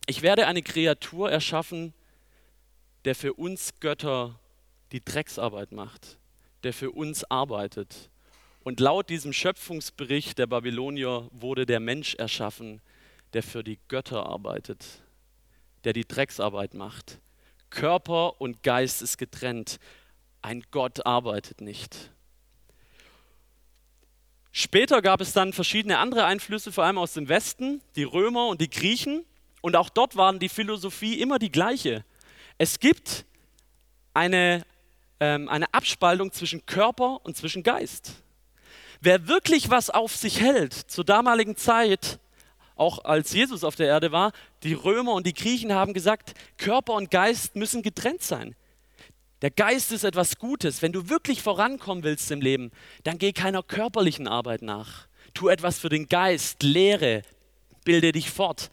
ich 0.06 0.22
werde 0.22 0.48
eine 0.48 0.62
Kreatur 0.62 1.32
erschaffen, 1.32 1.94
der 3.06 3.16
für 3.16 3.34
uns 3.34 3.80
Götter 3.80 4.40
die 4.92 5.04
Drecksarbeit 5.04 5.72
macht, 5.72 6.18
der 6.64 6.74
für 6.74 6.92
uns 6.92 7.24
arbeitet. 7.26 8.10
Und 8.64 8.80
laut 8.80 9.10
diesem 9.10 9.34
Schöpfungsbericht 9.34 10.38
der 10.38 10.48
Babylonier 10.48 11.28
wurde 11.32 11.66
der 11.66 11.80
Mensch 11.80 12.16
erschaffen, 12.16 12.82
der 13.34 13.44
für 13.44 13.64
die 13.64 13.80
Götter 13.88 14.26
arbeitet, 14.26 14.86
der 15.84 15.94
die 15.94 16.08
Drecksarbeit 16.08 16.74
macht. 16.74 17.20
Körper 17.70 18.40
und 18.40 18.64
Geist 18.64 19.02
ist 19.02 19.18
getrennt. 19.18 19.80
Ein 20.42 20.64
Gott 20.72 21.06
arbeitet 21.06 21.62
nicht. 21.62 22.12
Später 24.52 25.02
gab 25.02 25.20
es 25.20 25.34
dann 25.34 25.52
verschiedene 25.52 25.98
andere 25.98 26.24
Einflüsse, 26.24 26.72
vor 26.72 26.86
allem 26.86 26.98
aus 26.98 27.14
dem 27.14 27.28
Westen, 27.28 27.82
die 27.98 28.04
Römer 28.04 28.48
und 28.48 28.62
die 28.62 28.70
Griechen. 28.70 29.26
Und 29.62 29.76
auch 29.76 29.90
dort 29.90 30.16
waren 30.16 30.40
die 30.40 30.48
Philosophie 30.48 31.20
immer 31.20 31.40
die 31.40 31.52
gleiche. 31.52 32.06
Es 32.58 32.80
gibt 32.80 33.26
eine, 34.14 34.66
ähm, 35.20 35.50
eine 35.50 35.74
Abspaltung 35.74 36.32
zwischen 36.32 36.66
Körper 36.66 37.20
und 37.24 37.38
zwischen 37.38 37.64
Geist. 37.64 38.14
Wer 39.02 39.28
wirklich 39.28 39.70
was 39.70 39.90
auf 39.90 40.16
sich 40.16 40.42
hält, 40.42 40.74
zur 40.74 41.04
damaligen 41.04 41.56
Zeit, 41.56 42.20
auch 42.76 43.06
als 43.06 43.34
Jesus 43.34 43.64
auf 43.64 43.76
der 43.76 43.88
Erde 43.88 44.12
war, 44.12 44.32
die 44.64 44.74
Römer 44.74 45.14
und 45.14 45.26
die 45.26 45.34
Griechen 45.34 45.74
haben 45.74 45.94
gesagt, 45.94 46.34
Körper 46.58 46.94
und 46.94 47.12
Geist 47.12 47.56
müssen 47.56 47.82
getrennt 47.82 48.24
sein. 48.24 48.56
Der 49.42 49.52
Geist 49.52 49.92
ist 49.92 50.04
etwas 50.04 50.38
Gutes. 50.38 50.82
Wenn 50.82 50.92
du 50.92 51.10
wirklich 51.10 51.42
vorankommen 51.42 52.04
willst 52.04 52.32
im 52.32 52.42
Leben, 52.42 52.72
dann 53.04 53.18
geh 53.18 53.32
keiner 53.32 53.64
körperlichen 53.64 54.28
Arbeit 54.28 54.62
nach. 54.62 55.08
Tu 55.34 55.50
etwas 55.50 55.78
für 55.78 55.90
den 55.90 56.08
Geist, 56.08 56.64
lehre, 56.64 57.22
bilde 57.84 58.12
dich 58.12 58.32
fort. 58.32 58.72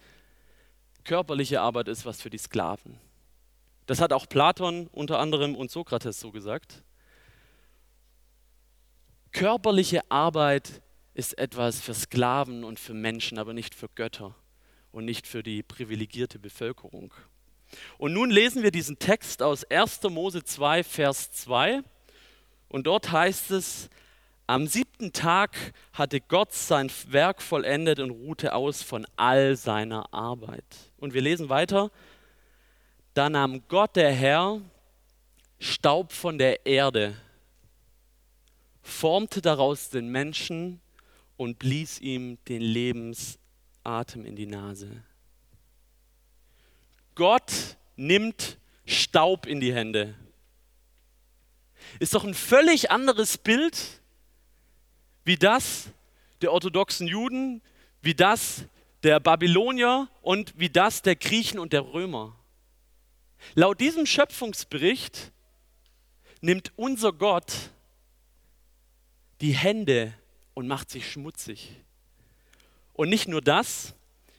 Körperliche 1.05 1.61
Arbeit 1.61 1.89
ist 1.89 2.07
was 2.07 2.23
für 2.23 2.31
die 2.31 2.39
Sklaven. 2.39 2.99
Das 3.87 4.01
hat 4.01 4.13
auch 4.13 4.29
Platon 4.29 4.89
unter 4.89 5.19
anderem 5.19 5.55
und 5.55 5.71
Sokrates 5.71 6.21
so 6.21 6.31
gesagt. 6.31 6.83
Körperliche 9.33 10.03
Arbeit 10.11 10.83
ist 11.15 11.39
etwas 11.39 11.81
für 11.81 11.95
Sklaven 11.95 12.65
und 12.65 12.79
für 12.79 12.95
Menschen, 12.95 13.39
aber 13.39 13.53
nicht 13.53 13.75
für 13.75 13.89
Götter 13.89 14.35
und 14.93 15.05
nicht 15.05 15.27
für 15.27 15.43
die 15.43 15.63
privilegierte 15.63 16.39
Bevölkerung. 16.39 17.13
Und 17.99 18.13
nun 18.13 18.31
lesen 18.31 18.63
wir 18.63 18.71
diesen 18.71 18.99
Text 18.99 19.43
aus 19.43 19.65
1. 19.65 20.03
Mose 20.05 20.45
2, 20.45 20.85
Vers 20.85 21.33
2. 21.33 21.83
Und 22.69 22.87
dort 22.87 23.11
heißt 23.11 23.51
es, 23.51 23.89
am 24.47 24.67
siebten 24.67 25.13
Tag 25.13 25.57
hatte 25.93 26.21
Gott 26.21 26.53
sein 26.53 26.91
Werk 27.09 27.41
vollendet 27.41 28.01
und 28.01 28.11
ruhte 28.11 28.55
aus 28.55 28.83
von 28.83 29.07
all 29.17 29.57
seiner 29.57 30.13
Arbeit. 30.13 30.65
Und 30.99 31.15
wir 31.15 31.23
lesen 31.23 31.49
weiter, 31.49 31.91
da 33.15 33.29
nahm 33.29 33.67
Gott 33.69 33.97
der 33.97 34.13
Herr 34.13 34.61
Staub 35.59 36.13
von 36.13 36.39
der 36.39 36.67
Erde, 36.67 37.15
formte 38.83 39.41
daraus 39.41 39.91
den 39.91 40.09
Menschen 40.09 40.81
und 41.37 41.59
blies 41.59 42.01
ihm 42.01 42.39
den 42.49 42.63
Lebensatem 42.63 44.25
in 44.25 44.35
die 44.35 44.47
Nase. 44.47 45.05
Gott 47.15 47.77
nimmt 47.97 48.59
Staub 48.87 49.47
in 49.47 49.61
die 49.61 49.73
Hände. 49.73 50.15
Ist 52.01 52.15
doch 52.15 52.25
ein 52.25 52.35
völlig 52.35 52.91
anderes 52.91 53.39
Bild 53.39 54.01
wie 55.25 55.37
das 55.37 55.91
der 56.41 56.53
orthodoxen 56.53 57.07
Juden, 57.07 57.63
wie 58.01 58.15
das 58.15 58.65
der 59.05 59.21
Babylonier 59.21 60.09
und 60.23 60.59
wie 60.59 60.71
das 60.71 61.03
der 61.03 61.15
Griechen 61.15 61.61
und 61.61 61.73
der 61.73 61.93
Römer. 61.93 62.37
Laut 63.55 63.81
diesem 63.81 64.07
Schöpfungsbericht 64.07 65.33
nimmt 66.41 66.73
unser 66.77 67.13
Gott 67.13 67.71
die 69.41 69.53
Hände 69.53 70.15
und 70.55 70.69
macht 70.69 70.91
sich 70.91 71.11
schmutzig. 71.11 71.77
Und 72.95 73.09
nicht 73.09 73.29
nur 73.29 73.41
das, 73.41 73.95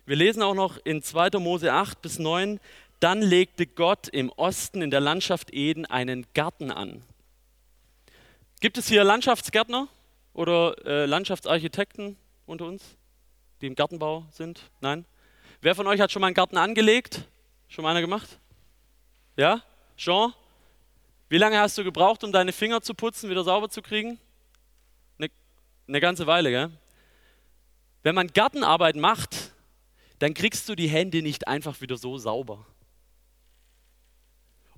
wir 0.05 0.15
lesen 0.15 0.43
auch 0.43 0.53
noch 0.53 0.77
in 0.83 1.01
2. 1.01 1.39
Mose 1.39 1.73
8 1.73 2.01
bis 2.01 2.19
9, 2.19 2.59
dann 2.99 3.21
legte 3.21 3.67
Gott 3.67 4.07
im 4.07 4.29
Osten 4.29 4.81
in 4.81 4.91
der 4.91 5.01
Landschaft 5.01 5.53
Eden 5.53 5.85
einen 5.85 6.25
Garten 6.33 6.71
an. 6.71 7.03
Gibt 8.61 8.77
es 8.77 8.87
hier 8.87 9.03
Landschaftsgärtner 9.03 9.89
oder 10.33 10.75
äh, 10.85 11.05
Landschaftsarchitekten 11.05 12.17
unter 12.45 12.65
uns, 12.65 12.81
die 13.61 13.67
im 13.67 13.75
Gartenbau 13.75 14.25
sind? 14.31 14.71
Nein? 14.79 15.05
Wer 15.61 15.75
von 15.75 15.87
euch 15.87 15.99
hat 15.99 16.11
schon 16.11 16.21
mal 16.21 16.27
einen 16.27 16.33
Garten 16.33 16.57
angelegt? 16.57 17.27
Schon 17.67 17.83
mal 17.83 17.91
einer 17.91 18.01
gemacht? 18.01 18.39
Ja? 19.35 19.63
Jean? 19.97 20.33
Wie 21.29 21.37
lange 21.37 21.59
hast 21.59 21.77
du 21.77 21.83
gebraucht, 21.83 22.23
um 22.23 22.31
deine 22.31 22.51
Finger 22.51 22.81
zu 22.81 22.93
putzen, 22.93 23.29
wieder 23.29 23.43
sauber 23.43 23.69
zu 23.69 23.81
kriegen? 23.81 24.19
Eine, 25.17 25.29
eine 25.87 25.99
ganze 25.99 26.27
Weile, 26.27 26.51
gell? 26.51 26.71
Wenn 28.03 28.15
man 28.15 28.27
Gartenarbeit 28.27 28.95
macht, 28.95 29.53
dann 30.19 30.33
kriegst 30.33 30.69
du 30.69 30.75
die 30.75 30.89
Hände 30.89 31.21
nicht 31.21 31.47
einfach 31.47 31.81
wieder 31.81 31.97
so 31.97 32.17
sauber. 32.17 32.65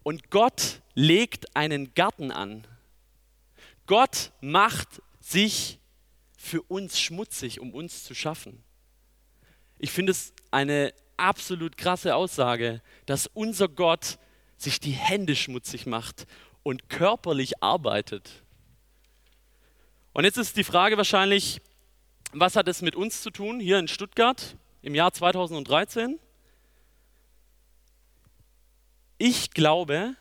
Und 0.04 0.30
Gott 0.30 0.82
legt 0.94 1.56
einen 1.56 1.94
Garten 1.96 2.32
an. 2.32 2.66
Gott 3.88 4.32
macht 4.40 5.02
sich 5.20 5.80
für 6.38 6.62
uns 6.62 7.00
schmutzig, 7.00 7.60
um 7.60 7.74
uns 7.74 8.04
zu 8.04 8.14
schaffen. 8.14 8.64
Ich 9.80 9.92
finde 9.92 10.12
es 10.12 10.34
eine 10.52 10.94
absolut 11.18 11.78
krasse 11.78 12.16
Aussage, 12.16 12.82
dass 13.08 13.28
unser 13.28 13.68
Gott 13.68 14.20
sich 14.58 14.80
die 14.80 14.92
Hände 14.92 15.36
schmutzig 15.36 15.86
macht 15.86 16.26
und 16.64 16.90
körperlich 16.90 17.62
arbeitet. 17.62 18.44
Und 20.14 20.24
jetzt 20.24 20.38
ist 20.38 20.58
die 20.58 20.64
Frage 20.64 20.98
wahrscheinlich, 20.98 21.62
was 22.32 22.56
hat 22.56 22.68
es 22.68 22.82
mit 22.82 22.96
uns 22.96 23.22
zu 23.22 23.32
tun 23.32 23.60
hier 23.60 23.80
in 23.80 23.88
Stuttgart? 23.88 24.56
im 24.86 24.94
Jahr 24.94 25.12
2013. 25.12 26.20
Ich 29.18 29.50
glaube, 29.50 30.16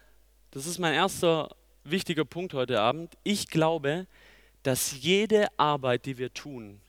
das 0.52 0.64
ist 0.64 0.78
mein 0.78 0.94
erster 0.94 1.54
wichtiger 1.84 2.24
Punkt 2.24 2.54
heute 2.54 2.80
Abend, 2.80 3.14
ich 3.24 3.48
glaube, 3.48 4.06
dass 4.62 5.02
jede 5.02 5.48
Arbeit, 5.58 6.06
die 6.06 6.16
wir 6.16 6.32
tun, 6.32 6.80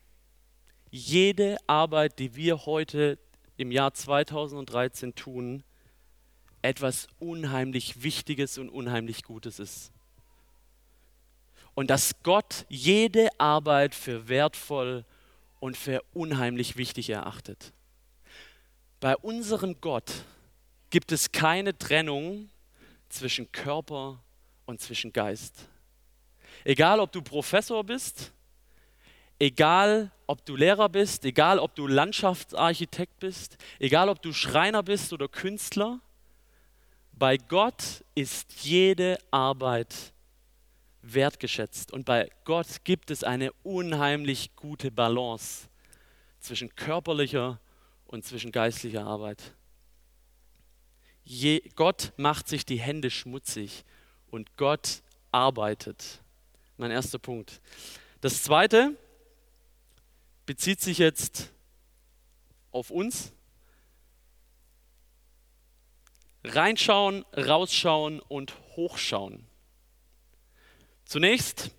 jede 0.90 1.58
Arbeit, 1.68 2.18
die 2.20 2.38
wir 2.38 2.66
heute 2.66 3.20
im 3.58 3.74
Jahr 3.74 3.94
2013 3.94 5.14
tun, 5.16 5.64
etwas 6.66 7.08
unheimlich 7.20 8.04
Wichtiges 8.04 8.58
und 8.58 8.70
unheimlich 8.70 9.24
Gutes 9.24 9.60
ist. 9.60 9.92
Und 11.74 11.90
dass 11.90 12.14
Gott 12.24 12.66
jede 12.70 13.30
Arbeit 13.40 13.96
für 13.96 14.28
wertvoll 14.28 15.06
und 15.60 15.78
für 15.78 16.04
unheimlich 16.14 16.78
wichtig 16.78 17.10
erachtet. 17.10 17.74
Bei 19.00 19.16
unserem 19.18 19.80
Gott 19.82 20.12
gibt 20.90 21.12
es 21.12 21.32
keine 21.32 21.78
Trennung 21.78 22.50
zwischen 23.10 23.52
Körper 23.52 24.22
und 24.66 24.82
zwischen 24.82 25.12
Geist. 25.12 25.68
Egal, 26.64 27.00
ob 27.00 27.12
du 27.12 27.22
Professor 27.22 27.84
bist, 27.84 28.32
egal, 29.40 30.12
ob 30.28 30.46
du 30.46 30.56
Lehrer 30.56 30.90
bist, 30.90 31.26
egal, 31.26 31.60
ob 31.60 31.76
du 31.76 31.88
Landschaftsarchitekt 31.88 33.20
bist, 33.20 33.58
egal, 33.80 34.10
ob 34.10 34.22
du 34.22 34.34
Schreiner 34.34 34.82
bist 34.82 35.14
oder 35.14 35.28
Künstler, 35.28 36.00
bei 37.18 37.38
Gott 37.38 38.04
ist 38.14 38.64
jede 38.64 39.18
Arbeit 39.32 40.14
wertgeschätzt. 41.02 41.94
Und 41.94 42.06
bei 42.06 42.30
Gott 42.44 42.84
gibt 42.84 43.12
es 43.12 43.24
eine 43.24 43.52
unheimlich 43.64 44.56
gute 44.56 44.92
Balance 44.92 45.68
zwischen 46.40 46.76
körperlicher 46.76 47.60
und 48.06 48.26
zwischen 48.26 48.52
geistlicher 48.52 49.06
Arbeit. 49.06 49.54
Je, 51.24 51.62
Gott 51.76 52.14
macht 52.18 52.48
sich 52.48 52.66
die 52.66 52.80
Hände 52.80 53.10
schmutzig 53.10 53.84
und 54.30 54.58
Gott 54.58 55.02
arbeitet. 55.32 56.22
Mein 56.78 56.92
erster 56.92 57.18
Punkt. 57.18 57.62
Das 58.22 58.44
zweite 58.44 58.96
bezieht 60.46 60.82
sich 60.82 61.00
jetzt 61.00 61.52
auf 62.72 62.92
uns. 62.92 63.32
Reinschauen, 66.46 67.26
rausschauen 67.36 68.20
und 68.20 68.54
hochschauen. 68.76 69.46
Zunächst 71.06 71.72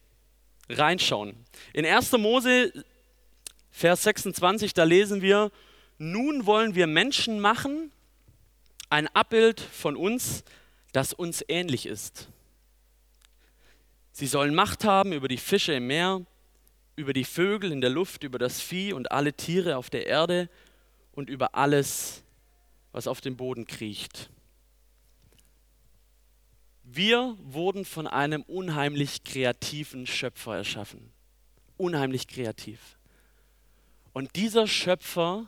reinschauen. 0.69 1.37
In 1.73 1.87
1. 1.87 2.13
Mose, 2.13 2.73
Vers 3.71 4.03
26, 4.05 4.75
da 4.75 4.85
lesen 4.85 5.23
wir, 5.23 5.51
nun 5.99 6.47
wollen 6.47 6.75
wir 6.75 6.87
Menschen 6.87 7.41
machen 7.41 7.93
Ein 8.89 9.09
Abbild 9.09 9.61
von 9.61 9.97
uns, 9.97 10.45
das 10.93 11.13
uns 11.13 11.45
ähnlich 11.49 11.87
ist. 11.87 12.29
Sie 14.13 14.27
sollen 14.27 14.55
Macht 14.55 14.85
haben 14.85 15.13
über 15.13 15.29
die 15.29 15.37
Fische 15.37 15.75
im 15.75 15.89
Meer, 15.89 16.25
über 16.95 17.13
die 17.13 17.25
Vögel 17.25 17.73
in 17.73 17.81
der 17.81 17.91
Luft, 17.91 18.23
über 18.23 18.39
das 18.39 18.61
Vieh 18.61 18.93
und 18.93 19.11
alle 19.13 19.35
Tiere 19.35 19.77
auf 19.77 19.91
der 19.91 20.07
Erde 20.07 20.49
und 21.13 21.29
über 21.29 21.55
alles, 21.55 22.23
was 22.93 23.07
auf 23.07 23.21
dem 23.21 23.37
Boden 23.37 23.67
kriecht. 23.67 24.31
Wir 26.89 27.37
wurden 27.43 27.85
von 27.85 28.07
einem 28.07 28.43
unheimlich 28.43 29.25
kreativen 29.25 30.07
Schöpfer 30.07 30.57
erschaffen. 30.57 31.13
Unheimlich 31.77 32.29
kreativ. 32.29 32.97
Und 34.13 34.37
dieser 34.37 34.69
Schöpfer 34.69 35.47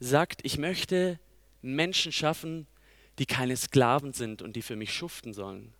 sagt, 0.00 0.44
ich 0.44 0.58
möchte 0.58 1.18
Menschen 1.62 2.12
schaffen, 2.12 2.66
die 3.18 3.24
keine 3.24 3.56
Sklaven 3.56 4.12
sind 4.12 4.42
und 4.42 4.54
die 4.54 4.60
für 4.60 4.76
mich 4.76 4.92
schuften 4.92 5.32
sollen. 5.32 5.72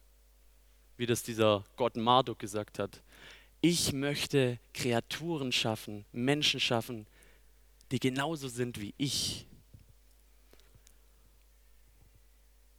Wie 0.97 1.05
das 1.05 1.23
dieser 1.23 1.67
Gott 1.77 1.97
Marduk 1.97 2.39
gesagt 2.39 2.79
hat. 2.79 3.03
Ich 3.61 3.93
möchte 3.93 4.59
Kreaturen 4.73 5.53
schaffen, 5.53 6.07
Menschen 6.11 6.59
schaffen, 6.59 7.07
die 7.91 8.01
genauso 8.01 8.49
sind 8.49 8.81
wie 8.81 8.95
ich. 8.97 9.47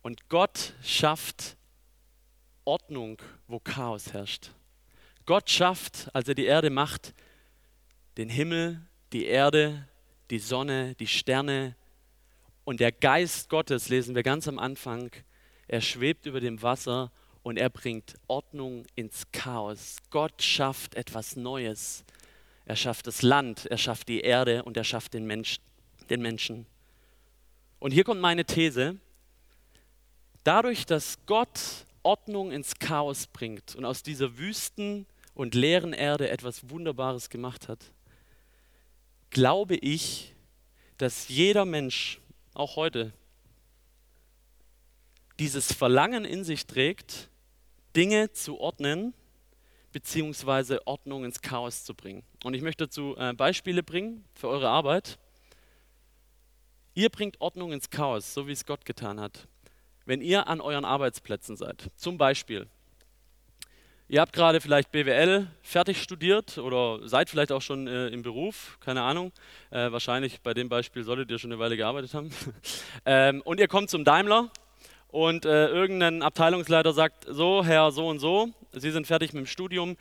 Und 0.02 0.30
Gott 0.30 0.74
schafft 0.84 1.58
Ordnung, 2.66 3.22
wo 3.48 3.60
Chaos 3.60 4.14
herrscht. 4.14 4.52
Gott 5.26 5.50
schafft, 5.50 6.10
als 6.14 6.28
er 6.28 6.36
die 6.36 6.46
Erde 6.46 6.70
macht, 6.70 7.14
den 8.18 8.30
Himmel, 8.30 8.82
die 9.14 9.26
Erde, 9.26 9.88
die 10.30 10.40
Sonne, 10.40 10.96
die 10.96 11.08
Sterne 11.08 11.76
und 12.64 12.80
der 12.80 12.92
Geist 12.92 13.50
Gottes, 13.50 13.90
lesen 13.90 14.16
wir 14.16 14.24
ganz 14.24 14.48
am 14.48 14.60
Anfang, 14.60 15.12
er 15.68 15.82
schwebt 15.82 16.26
über 16.26 16.40
dem 16.40 16.62
Wasser 16.62 17.12
und 17.44 17.58
er 17.58 17.70
bringt 17.70 18.16
Ordnung 18.28 18.86
ins 18.96 19.32
Chaos. 19.32 19.98
Gott 20.10 20.42
schafft 20.42 20.96
etwas 20.96 21.36
Neues. 21.36 22.04
Er 22.66 22.76
schafft 22.76 23.06
das 23.06 23.22
Land, 23.22 23.68
er 23.68 23.78
schafft 23.78 24.08
die 24.10 24.22
Erde 24.22 24.64
und 24.64 24.78
er 24.78 24.84
schafft 24.84 25.14
den, 25.14 25.26
Mensch, 25.26 25.60
den 26.10 26.22
Menschen. 26.22 26.66
Und 27.80 27.92
hier 27.92 28.04
kommt 28.04 28.22
meine 28.22 28.46
These. 28.46 28.98
Dadurch, 30.44 30.86
dass 30.86 31.18
Gott 31.28 31.85
Ordnung 32.06 32.52
ins 32.52 32.78
Chaos 32.80 33.28
bringt 33.28 33.76
und 33.76 33.84
aus 33.84 34.04
dieser 34.04 34.38
wüsten 34.38 35.08
und 35.34 35.56
leeren 35.56 35.92
Erde 35.92 36.30
etwas 36.30 36.70
Wunderbares 36.70 37.30
gemacht 37.30 37.68
hat, 37.68 37.92
glaube 39.32 39.76
ich, 39.76 40.34
dass 40.98 41.28
jeder 41.28 41.66
Mensch, 41.66 42.22
auch 42.54 42.76
heute, 42.76 43.12
dieses 45.40 45.74
Verlangen 45.74 46.24
in 46.24 46.44
sich 46.44 46.68
trägt, 46.68 47.30
Dinge 47.96 48.32
zu 48.32 48.60
ordnen, 48.60 49.14
beziehungsweise 49.92 50.86
Ordnung 50.88 51.26
ins 51.26 51.42
Chaos 51.42 51.84
zu 51.84 51.94
bringen. 51.94 52.24
Und 52.44 52.54
ich 52.54 52.62
möchte 52.62 52.86
dazu 52.86 53.16
äh, 53.18 53.34
Beispiele 53.34 53.84
bringen 53.84 54.26
für 54.34 54.48
eure 54.48 54.70
Arbeit. 54.70 55.18
Ihr 56.94 57.10
bringt 57.10 57.42
Ordnung 57.42 57.74
ins 57.74 57.90
Chaos, 57.90 58.34
so 58.34 58.48
wie 58.48 58.52
es 58.52 58.66
Gott 58.66 58.86
getan 58.86 59.20
hat, 59.20 59.48
wenn 60.06 60.22
ihr 60.22 60.48
an 60.48 60.62
euren 60.62 60.86
Arbeitsplätzen 60.86 61.56
seid. 61.56 61.90
Zum 61.96 62.18
Beispiel, 62.18 62.68
Ihr 64.08 64.22
habt 64.22 64.34
gerade 64.34 64.62
vielleicht 64.62 64.92
BWL 64.92 65.48
fertig 65.64 66.00
studiert 66.00 66.60
oder 66.60 67.00
seid 67.10 67.28
vielleicht 67.28 67.52
auch 67.52 67.64
schon 67.64 67.88
äh, 67.88 68.10
im 68.10 68.22
Beruf, 68.22 68.78
keine 68.80 69.02
Ahnung. 69.02 69.32
Äh, 69.72 69.92
wahrscheinlich 69.92 70.42
bei 70.42 70.54
dem 70.54 70.70
Beispiel 70.70 71.04
solltet 71.04 71.32
ihr 71.32 71.40
schon 71.40 71.52
eine 71.52 71.60
Weile 71.60 71.76
gearbeitet 71.76 72.14
haben. 72.14 72.30
ähm, 73.08 73.42
und 73.42 73.60
ihr 73.60 73.68
kommt 73.68 73.90
zum 73.90 74.04
Daimler 74.04 74.52
und 75.08 75.46
äh, 75.46 75.70
irgendein 75.70 76.22
Abteilungsleiter 76.22 76.94
sagt, 76.94 77.26
so, 77.28 77.66
Herr, 77.66 77.92
so 77.92 78.08
und 78.08 78.20
so, 78.20 78.50
Sie 78.74 78.92
sind 78.92 79.08
fertig 79.08 79.34
mit 79.34 79.40
dem 79.40 79.48
Studium 79.48 79.98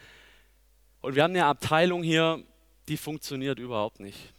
und 1.00 1.14
wir 1.14 1.22
haben 1.22 1.30
eine 1.30 1.46
Abteilung 1.46 2.02
hier, 2.02 2.42
die 2.88 2.98
funktioniert 2.98 3.58
überhaupt 3.58 4.00
nicht. 4.00 4.34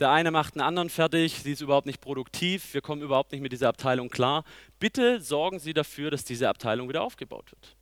Der 0.00 0.10
eine 0.10 0.30
macht 0.30 0.54
einen 0.54 0.66
anderen 0.66 0.90
fertig, 0.90 1.40
sie 1.42 1.52
ist 1.52 1.60
überhaupt 1.60 1.86
nicht 1.86 2.00
produktiv, 2.00 2.74
wir 2.74 2.80
kommen 2.80 3.02
überhaupt 3.02 3.30
nicht 3.30 3.42
mit 3.42 3.52
dieser 3.52 3.68
Abteilung 3.68 4.08
klar. 4.08 4.44
Bitte 4.80 5.20
sorgen 5.20 5.60
Sie 5.60 5.72
dafür, 5.72 6.10
dass 6.10 6.24
diese 6.24 6.48
Abteilung 6.48 6.88
wieder 6.88 7.02
aufgebaut 7.02 7.52
wird. 7.52 7.76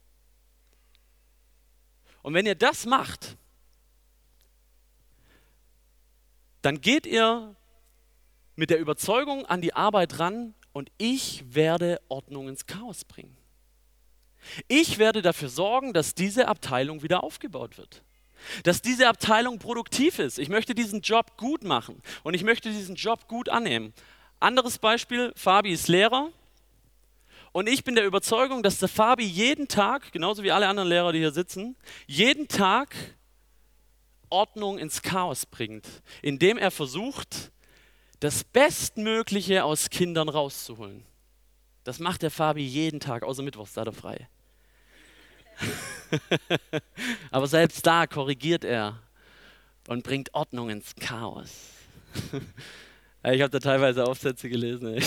Und 2.23 2.35
wenn 2.35 2.47
ihr 2.47 2.55
das 2.55 2.85
macht, 2.85 3.37
dann 6.61 6.81
geht 6.81 7.07
ihr 7.07 7.57
mit 8.55 8.71
der 8.71 8.79
Überzeugung 8.79 9.47
an 9.47 9.61
die 9.61 9.75
Arbeit 9.75 10.19
ran 10.19 10.55
und 10.73 10.91
ich 10.99 11.43
werde 11.55 12.01
Ordnung 12.09 12.49
ins 12.49 12.67
Chaos 12.67 13.05
bringen. 13.05 13.37
Ich 14.69 14.99
werde 14.99 15.23
dafür 15.23 15.49
sorgen, 15.49 15.93
dass 15.93 16.15
diese 16.15 16.49
Abteilung 16.49 17.03
wieder 17.03 17.25
aufgebaut 17.25 17.79
wird. 17.79 18.03
Dass 18.65 18.83
diese 18.83 19.09
Abteilung 19.09 19.59
produktiv 19.59 20.19
ist. 20.19 20.39
Ich 20.39 20.49
möchte 20.49 20.75
diesen 20.75 21.01
Job 21.01 21.37
gut 21.37 21.65
machen 21.65 22.03
und 22.23 22.35
ich 22.35 22.45
möchte 22.45 22.71
diesen 22.71 22.97
Job 22.97 23.29
gut 23.29 23.49
annehmen. 23.49 23.93
Anderes 24.41 24.79
Beispiel, 24.79 25.33
Fabi 25.37 25.73
ist 25.73 25.89
Lehrer 25.89 26.31
und 27.53 27.69
ich 27.69 27.85
bin 27.85 27.95
der 27.95 28.07
Überzeugung, 28.07 28.63
dass 28.63 28.79
der 28.79 28.89
Fabi 28.89 29.25
jeden 29.25 29.69
Tag, 29.69 30.11
genauso 30.13 30.43
wie 30.43 30.51
alle 30.51 30.69
anderen 30.69 30.89
Lehrer, 30.89 31.13
die 31.13 31.19
hier 31.19 31.33
sitzen, 31.33 31.77
jeden 32.07 32.49
Tag 32.49 32.97
Ordnung 34.31 34.79
ins 34.79 35.03
Chaos 35.03 35.45
bringt, 35.45 35.87
indem 36.23 36.57
er 36.57 36.71
versucht, 36.71 37.53
das 38.21 38.45
Bestmögliche 38.45 39.65
aus 39.65 39.91
Kindern 39.91 40.29
rauszuholen. 40.29 41.05
Das 41.85 41.99
macht 41.99 42.23
der 42.23 42.31
Fabi 42.31 42.65
jeden 42.65 43.01
Tag, 43.01 43.25
außer 43.25 43.43
Mittwochs, 43.43 43.75
da 43.75 43.83
er 43.83 43.93
frei. 43.93 44.29
Aber 47.31 47.47
selbst 47.47 47.87
da 47.87 48.07
korrigiert 48.07 48.65
er 48.65 48.99
und 49.89 50.05
bringt 50.05 50.35
Ordnung 50.35 50.71
ins 50.71 50.95
Chaos. 50.97 51.51
Ich 53.25 53.41
habe 53.41 53.51
da 53.51 53.61
teilweise 53.61 54.05
Aufsätze 54.05 54.49
gelesen. 54.49 55.01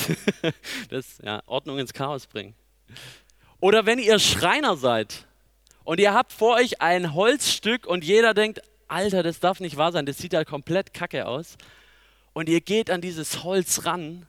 Das, 0.89 1.17
ja, 1.21 1.43
Ordnung 1.47 1.79
ins 1.79 1.91
Chaos 1.91 2.27
bringen. 2.27 2.55
Oder 3.59 3.85
wenn 3.85 3.99
ihr 3.99 4.19
Schreiner 4.19 4.77
seid 4.77 5.27
und 5.83 5.99
ihr 5.99 6.13
habt 6.13 6.31
vor 6.31 6.55
euch 6.55 6.81
ein 6.81 7.13
Holzstück 7.13 7.85
und 7.85 8.05
jeder 8.05 8.33
denkt, 8.33 8.61
Alter, 8.87 9.21
das 9.21 9.41
darf 9.41 9.59
nicht 9.59 9.75
wahr 9.75 9.91
sein, 9.91 10.05
das 10.05 10.17
sieht 10.17 10.31
ja 10.31 10.45
komplett 10.45 10.93
kacke 10.93 11.27
aus. 11.27 11.57
Und 12.33 12.47
ihr 12.47 12.61
geht 12.61 12.89
an 12.89 13.01
dieses 13.01 13.43
Holz 13.43 13.85
ran 13.85 14.27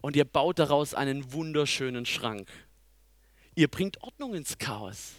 und 0.00 0.16
ihr 0.16 0.24
baut 0.24 0.58
daraus 0.58 0.94
einen 0.94 1.32
wunderschönen 1.32 2.06
Schrank. 2.06 2.48
Ihr 3.54 3.68
bringt 3.68 4.02
Ordnung 4.02 4.34
ins 4.34 4.58
Chaos. 4.58 5.12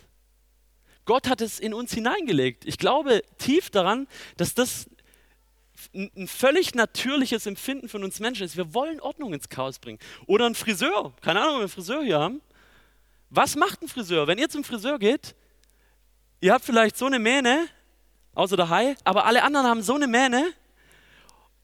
Gott 1.05 1.27
hat 1.27 1.41
es 1.41 1.59
in 1.59 1.73
uns 1.73 1.93
hineingelegt. 1.93 2.65
Ich 2.65 2.77
glaube 2.77 3.23
tief 3.37 3.69
daran, 3.69 4.07
dass 4.37 4.53
das 4.53 4.89
ein 5.93 6.27
völlig 6.27 6.75
natürliches 6.75 7.45
Empfinden 7.45 7.89
von 7.89 8.03
uns 8.03 8.19
Menschen 8.19 8.43
ist. 8.43 8.55
Wir 8.55 8.73
wollen 8.73 9.01
Ordnung 9.01 9.33
ins 9.33 9.49
Chaos 9.49 9.79
bringen. 9.79 9.99
Oder 10.27 10.45
ein 10.45 10.55
Friseur. 10.55 11.13
Keine 11.21 11.41
Ahnung, 11.41 11.53
ob 11.53 11.59
wir 11.59 11.63
einen 11.63 11.69
Friseur 11.69 12.03
hier 12.03 12.19
haben. 12.19 12.41
Was 13.29 13.55
macht 13.55 13.81
ein 13.81 13.87
Friseur? 13.87 14.27
Wenn 14.27 14.37
ihr 14.37 14.49
zum 14.49 14.63
Friseur 14.63 14.99
geht, 14.99 15.35
ihr 16.39 16.53
habt 16.53 16.65
vielleicht 16.65 16.97
so 16.97 17.05
eine 17.05 17.17
Mähne, 17.17 17.67
außer 18.33 18.57
der 18.57 18.69
Hai, 18.69 18.95
aber 19.03 19.25
alle 19.25 19.43
anderen 19.43 19.67
haben 19.67 19.81
so 19.81 19.95
eine 19.95 20.07
Mähne 20.07 20.53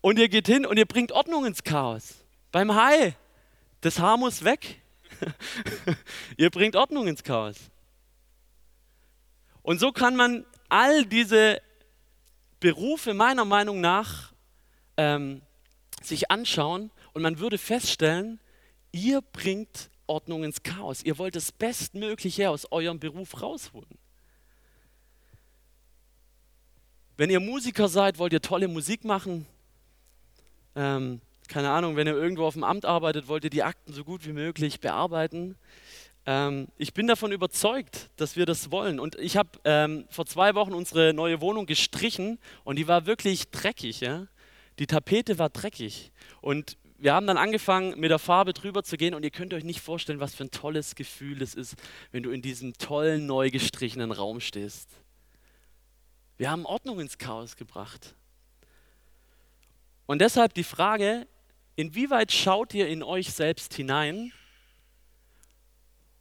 und 0.02 0.17
ihr 0.17 0.30
geht 0.30 0.47
hin 0.47 0.65
und 0.65 0.78
ihr 0.78 0.86
bringt 0.86 1.12
Ordnung 1.12 1.45
ins 1.45 1.63
Chaos. 1.63 2.15
Beim 2.52 2.73
Hai, 2.73 3.15
das 3.82 4.00
Haar 4.00 4.17
muss 4.17 4.43
weg. 4.43 4.82
ihr 6.38 6.50
bringt 6.50 6.76
Ordnung 6.76 7.08
ins 7.08 7.23
Chaos. 7.23 7.58
Und 9.67 9.82
so 9.82 9.91
kann 9.91 10.15
man 10.15 10.45
all 10.69 11.06
diese 11.06 11.62
Berufe 12.62 13.13
meiner 13.13 13.43
Meinung 13.43 13.82
nach 13.82 14.32
ähm, 14.95 15.41
sich 16.01 16.32
anschauen 16.32 16.89
und 17.12 17.21
man 17.21 17.39
würde 17.39 17.58
feststellen, 17.58 18.39
ihr 18.93 19.19
bringt 19.19 19.89
Ordnung 20.06 20.45
ins 20.45 20.63
Chaos. 20.63 21.03
Ihr 21.03 21.17
wollt 21.17 21.36
das 21.36 21.51
Bestmögliche 21.51 22.49
aus 22.49 22.71
eurem 22.71 22.97
Beruf 22.97 23.41
rausholen. 23.41 23.97
Wenn 27.17 27.30
ihr 27.30 27.41
Musiker 27.41 27.89
seid, 27.89 28.19
wollt 28.19 28.32
ihr 28.32 28.41
tolle 28.41 28.69
Musik 28.69 29.03
machen. 29.03 29.45
Ähm, 30.77 31.19
keine 31.49 31.71
Ahnung, 31.71 31.97
wenn 31.97 32.08
ihr 32.08 32.15
irgendwo 32.15 32.45
auf 32.45 32.53
dem 32.53 32.63
Amt 32.63 32.86
arbeitet, 32.86 33.27
wollt 33.27 33.43
ihr 33.43 33.49
die 33.49 33.63
Akten 33.63 33.91
so 33.91 34.06
gut 34.06 34.25
wie 34.25 34.32
möglich 34.32 34.80
bearbeiten. 34.80 35.58
Ähm, 36.27 36.67
ich 36.77 36.93
bin 36.93 37.07
davon 37.07 37.31
überzeugt, 37.31 38.09
dass 38.17 38.35
wir 38.35 38.45
das 38.45 38.69
wollen. 38.69 38.99
Und 38.99 39.15
ich 39.15 39.37
habe 39.37 39.49
ähm, 39.63 40.05
vor 40.09 40.25
zwei 40.25 40.53
Wochen 40.53 40.73
unsere 40.73 41.13
neue 41.13 41.39
Wohnung 41.41 41.65
gestrichen 41.65 42.37
und 42.65 42.75
die 42.75 42.87
war 42.87 43.05
wirklich 43.05 43.49
dreckig. 43.49 44.01
Ja? 44.01 44.27
Die 44.77 44.87
Tapete 44.87 45.39
war 45.39 45.49
dreckig. 45.49 46.11
Und 46.41 46.77
wir 46.99 47.13
haben 47.13 47.27
dann 47.27 47.37
angefangen, 47.37 47.97
mit 47.97 48.11
der 48.11 48.19
Farbe 48.19 48.53
drüber 48.53 48.83
zu 48.83 48.97
gehen 48.97 49.13
und 49.13 49.23
ihr 49.23 49.31
könnt 49.31 49.53
euch 49.53 49.63
nicht 49.63 49.79
vorstellen, 49.79 50.19
was 50.19 50.35
für 50.35 50.43
ein 50.43 50.51
tolles 50.51 50.95
Gefühl 50.95 51.41
es 51.41 51.55
ist, 51.55 51.75
wenn 52.11 52.23
du 52.23 52.31
in 52.31 52.41
diesem 52.41 52.73
tollen, 52.73 53.25
neu 53.25 53.49
gestrichenen 53.49 54.11
Raum 54.11 54.41
stehst. 54.41 54.89
Wir 56.37 56.51
haben 56.51 56.65
Ordnung 56.65 56.99
ins 56.99 57.17
Chaos 57.17 57.55
gebracht. 57.55 58.15
Und 60.07 60.19
deshalb 60.19 60.53
die 60.55 60.63
Frage, 60.63 61.25
inwieweit 61.75 62.31
schaut 62.31 62.73
ihr 62.73 62.87
in 62.87 63.01
euch 63.01 63.31
selbst 63.31 63.73
hinein 63.73 64.33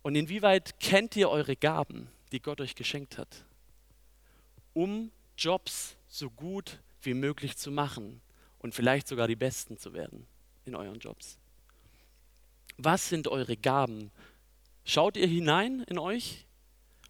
und 0.07 0.15
inwieweit 0.15 0.79
kennt 0.79 1.17
ihr 1.17 1.29
eure 1.29 1.57
Gaben, 1.57 2.07
die 2.31 2.39
Gott 2.39 2.61
euch 2.61 2.77
geschenkt 2.77 3.19
hat, 3.19 3.45
um 4.73 5.11
Jobs 5.37 5.97
so 6.07 6.31
gut 6.31 6.79
wie 7.03 7.13
möglich 7.13 7.57
zu 7.57 7.73
machen 7.73 8.21
und 8.61 8.73
vielleicht 8.73 9.09
sogar 9.09 9.27
die 9.27 9.35
Besten 9.35 9.79
zu 9.79 9.95
werden 9.95 10.29
in 10.65 10.77
euren 10.77 11.01
Jobs? 11.01 11.39
Was 12.77 13.09
sind 13.09 13.27
eure 13.27 13.57
Gaben? 13.57 14.13
Schaut 14.85 15.17
ihr 15.17 15.27
hinein 15.27 15.81
in 15.89 15.99
euch, 15.99 16.47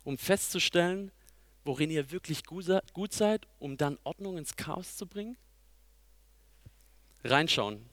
um 0.02 0.16
festzustellen, 0.16 1.12
worin 1.66 1.90
ihr 1.90 2.10
wirklich 2.12 2.44
gut 2.44 3.12
seid, 3.12 3.46
um 3.58 3.76
dann 3.76 3.98
Ordnung 4.04 4.38
ins 4.38 4.56
Chaos 4.56 4.96
zu 4.96 5.06
bringen? 5.06 5.36
Reinschauen. 7.24 7.84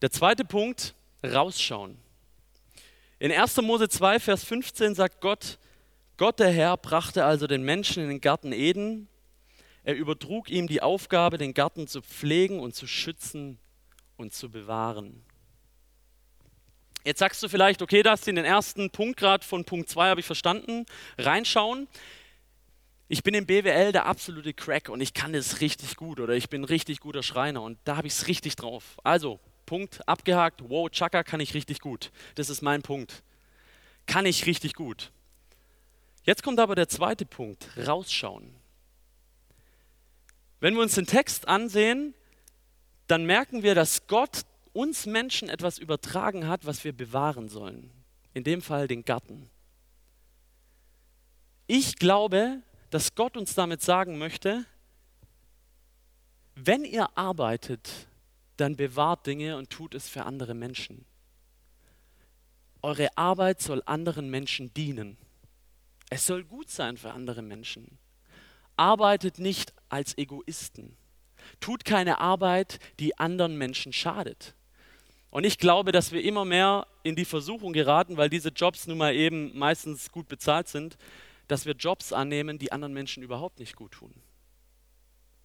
Der 0.00 0.10
zweite 0.10 0.46
Punkt, 0.46 0.94
rausschauen. 1.22 2.07
In 3.20 3.32
1. 3.32 3.56
Mose 3.62 3.88
2, 3.88 4.20
Vers 4.20 4.44
15 4.44 4.94
sagt 4.94 5.20
Gott, 5.20 5.58
Gott 6.16 6.38
der 6.38 6.52
Herr 6.52 6.76
brachte 6.76 7.24
also 7.24 7.48
den 7.48 7.64
Menschen 7.64 8.04
in 8.04 8.08
den 8.08 8.20
Garten 8.20 8.52
Eden. 8.52 9.08
Er 9.82 9.96
übertrug 9.96 10.50
ihm 10.50 10.68
die 10.68 10.82
Aufgabe, 10.82 11.36
den 11.36 11.52
Garten 11.52 11.88
zu 11.88 12.00
pflegen 12.00 12.60
und 12.60 12.76
zu 12.76 12.86
schützen 12.86 13.58
und 14.16 14.34
zu 14.34 14.50
bewahren. 14.50 15.24
Jetzt 17.04 17.18
sagst 17.18 17.42
du 17.42 17.48
vielleicht, 17.48 17.82
okay, 17.82 18.04
das 18.04 18.24
in 18.28 18.36
den 18.36 18.44
ersten 18.44 18.90
Punkt 18.90 19.18
gerade 19.18 19.44
von 19.44 19.64
Punkt 19.64 19.88
2 19.88 20.10
habe 20.10 20.20
ich 20.20 20.26
verstanden. 20.26 20.86
Reinschauen. 21.16 21.88
Ich 23.08 23.24
bin 23.24 23.34
im 23.34 23.46
BWL 23.46 23.90
der 23.90 24.06
absolute 24.06 24.54
Crack 24.54 24.90
und 24.90 25.00
ich 25.00 25.12
kann 25.12 25.32
das 25.32 25.60
richtig 25.60 25.96
gut 25.96 26.20
oder 26.20 26.34
ich 26.34 26.50
bin 26.50 26.60
ein 26.62 26.66
richtig 26.66 27.00
guter 27.00 27.24
Schreiner 27.24 27.62
und 27.62 27.78
da 27.84 27.96
habe 27.96 28.06
ich 28.06 28.12
es 28.12 28.28
richtig 28.28 28.54
drauf. 28.54 28.96
Also, 29.02 29.40
Punkt 29.68 30.08
abgehakt. 30.08 30.62
Wow, 30.70 30.88
Chaka 30.88 31.22
kann 31.22 31.40
ich 31.40 31.52
richtig 31.52 31.80
gut. 31.80 32.10
Das 32.36 32.48
ist 32.48 32.62
mein 32.62 32.80
Punkt. 32.80 33.22
Kann 34.06 34.24
ich 34.24 34.46
richtig 34.46 34.72
gut. 34.72 35.12
Jetzt 36.24 36.42
kommt 36.42 36.58
aber 36.58 36.74
der 36.74 36.88
zweite 36.88 37.26
Punkt, 37.26 37.68
rausschauen. 37.86 38.54
Wenn 40.60 40.74
wir 40.74 40.80
uns 40.80 40.94
den 40.94 41.04
Text 41.04 41.46
ansehen, 41.48 42.14
dann 43.08 43.26
merken 43.26 43.62
wir, 43.62 43.74
dass 43.74 44.06
Gott 44.06 44.46
uns 44.72 45.04
Menschen 45.04 45.50
etwas 45.50 45.76
übertragen 45.76 46.48
hat, 46.48 46.64
was 46.64 46.82
wir 46.84 46.94
bewahren 46.94 47.50
sollen. 47.50 47.90
In 48.32 48.44
dem 48.44 48.62
Fall 48.62 48.88
den 48.88 49.04
Garten. 49.04 49.50
Ich 51.66 51.96
glaube, 51.96 52.62
dass 52.88 53.14
Gott 53.14 53.36
uns 53.36 53.54
damit 53.54 53.82
sagen 53.82 54.16
möchte, 54.16 54.64
wenn 56.54 56.84
ihr 56.84 57.18
arbeitet, 57.18 58.08
dann 58.60 58.76
bewahrt 58.76 59.26
Dinge 59.26 59.56
und 59.56 59.70
tut 59.70 59.94
es 59.94 60.08
für 60.08 60.24
andere 60.24 60.54
Menschen. 60.54 61.04
Eure 62.82 63.16
Arbeit 63.16 63.60
soll 63.60 63.82
anderen 63.86 64.30
Menschen 64.30 64.72
dienen. 64.74 65.16
Es 66.10 66.26
soll 66.26 66.44
gut 66.44 66.70
sein 66.70 66.96
für 66.96 67.12
andere 67.12 67.42
Menschen. 67.42 67.98
Arbeitet 68.76 69.38
nicht 69.38 69.74
als 69.88 70.16
Egoisten. 70.16 70.96
Tut 71.60 71.84
keine 71.84 72.20
Arbeit, 72.20 72.78
die 73.00 73.18
anderen 73.18 73.56
Menschen 73.58 73.92
schadet. 73.92 74.54
Und 75.30 75.44
ich 75.44 75.58
glaube, 75.58 75.92
dass 75.92 76.12
wir 76.12 76.22
immer 76.22 76.44
mehr 76.44 76.86
in 77.02 77.16
die 77.16 77.24
Versuchung 77.24 77.72
geraten, 77.72 78.16
weil 78.16 78.30
diese 78.30 78.48
Jobs 78.48 78.86
nun 78.86 78.98
mal 78.98 79.14
eben 79.14 79.56
meistens 79.58 80.10
gut 80.10 80.28
bezahlt 80.28 80.68
sind, 80.68 80.96
dass 81.48 81.66
wir 81.66 81.74
Jobs 81.74 82.12
annehmen, 82.12 82.58
die 82.58 82.72
anderen 82.72 82.94
Menschen 82.94 83.22
überhaupt 83.22 83.58
nicht 83.58 83.76
gut 83.76 83.92
tun. 83.92 84.14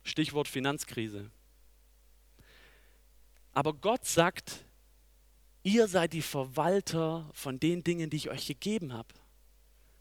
Stichwort 0.03 0.47
Finanzkrise. 0.47 1.31
Aber 3.53 3.73
Gott 3.73 4.05
sagt, 4.05 4.65
ihr 5.61 5.87
seid 5.87 6.13
die 6.13 6.21
Verwalter 6.21 7.29
von 7.33 7.59
den 7.59 7.83
Dingen, 7.83 8.09
die 8.09 8.17
ich 8.17 8.29
euch 8.29 8.47
gegeben 8.47 8.93
habe. 8.93 9.09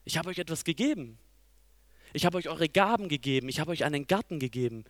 Ich 0.04 0.18
habe 0.18 0.30
euch 0.30 0.38
etwas 0.38 0.64
gegeben. 0.64 1.18
Ich 2.12 2.26
habe 2.26 2.38
euch 2.38 2.48
eure 2.48 2.68
Gaben 2.68 3.08
gegeben. 3.08 3.48
Ich 3.48 3.60
habe 3.60 3.70
euch 3.70 3.84
einen 3.84 4.06
Garten 4.06 4.38
gegeben. 4.38 4.84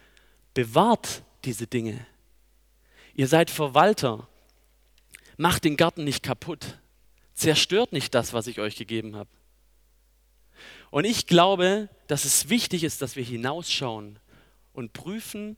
Bewahrt 0.54 1.22
diese 1.44 1.66
Dinge. 1.66 2.06
Ihr 3.14 3.28
seid 3.28 3.50
Verwalter. 3.50 4.28
Macht 5.36 5.64
den 5.64 5.76
Garten 5.76 6.04
nicht 6.04 6.22
kaputt. 6.22 6.78
Zerstört 7.34 7.92
nicht 7.92 8.14
das, 8.14 8.32
was 8.32 8.46
ich 8.46 8.60
euch 8.60 8.76
gegeben 8.76 9.16
habe. 9.16 9.30
Und 10.90 11.04
ich 11.04 11.26
glaube, 11.26 11.88
dass 12.06 12.24
es 12.24 12.48
wichtig 12.48 12.84
ist, 12.84 13.02
dass 13.02 13.16
wir 13.16 13.24
hinausschauen 13.24 14.18
und 14.72 14.92
prüfen, 14.92 15.56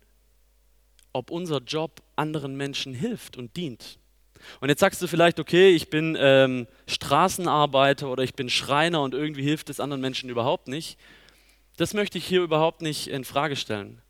ob 1.13 1.31
unser 1.31 1.59
Job 1.59 2.03
anderen 2.17 2.57
Menschen 2.57 2.95
hilft 2.95 3.37
und 3.37 3.57
dient. 3.57 3.99
Und 4.61 4.69
jetzt 4.69 4.81
sagst 4.81 5.01
du 5.01 5.07
vielleicht, 5.07 5.41
okay, 5.41 5.71
ich 5.71 5.91
bin 5.91 6.17
ähm, 6.19 6.67
Straßenarbeiter 6.87 8.11
oder 8.11 8.23
ich 8.23 8.35
bin 8.35 8.51
Schreiner 8.51 9.03
und 9.03 9.15
irgendwie 9.15 9.43
hilft 9.43 9.71
es 9.71 9.81
anderen 9.81 10.01
Menschen 10.01 10.29
überhaupt 10.29 10.69
nicht. 10.69 10.99
Das 11.77 11.95
möchte 11.95 12.19
ich 12.19 12.27
hier 12.27 12.43
überhaupt 12.43 12.83
nicht 12.83 13.09
in 13.09 13.25
Frage 13.25 13.57
stellen. 13.57 14.01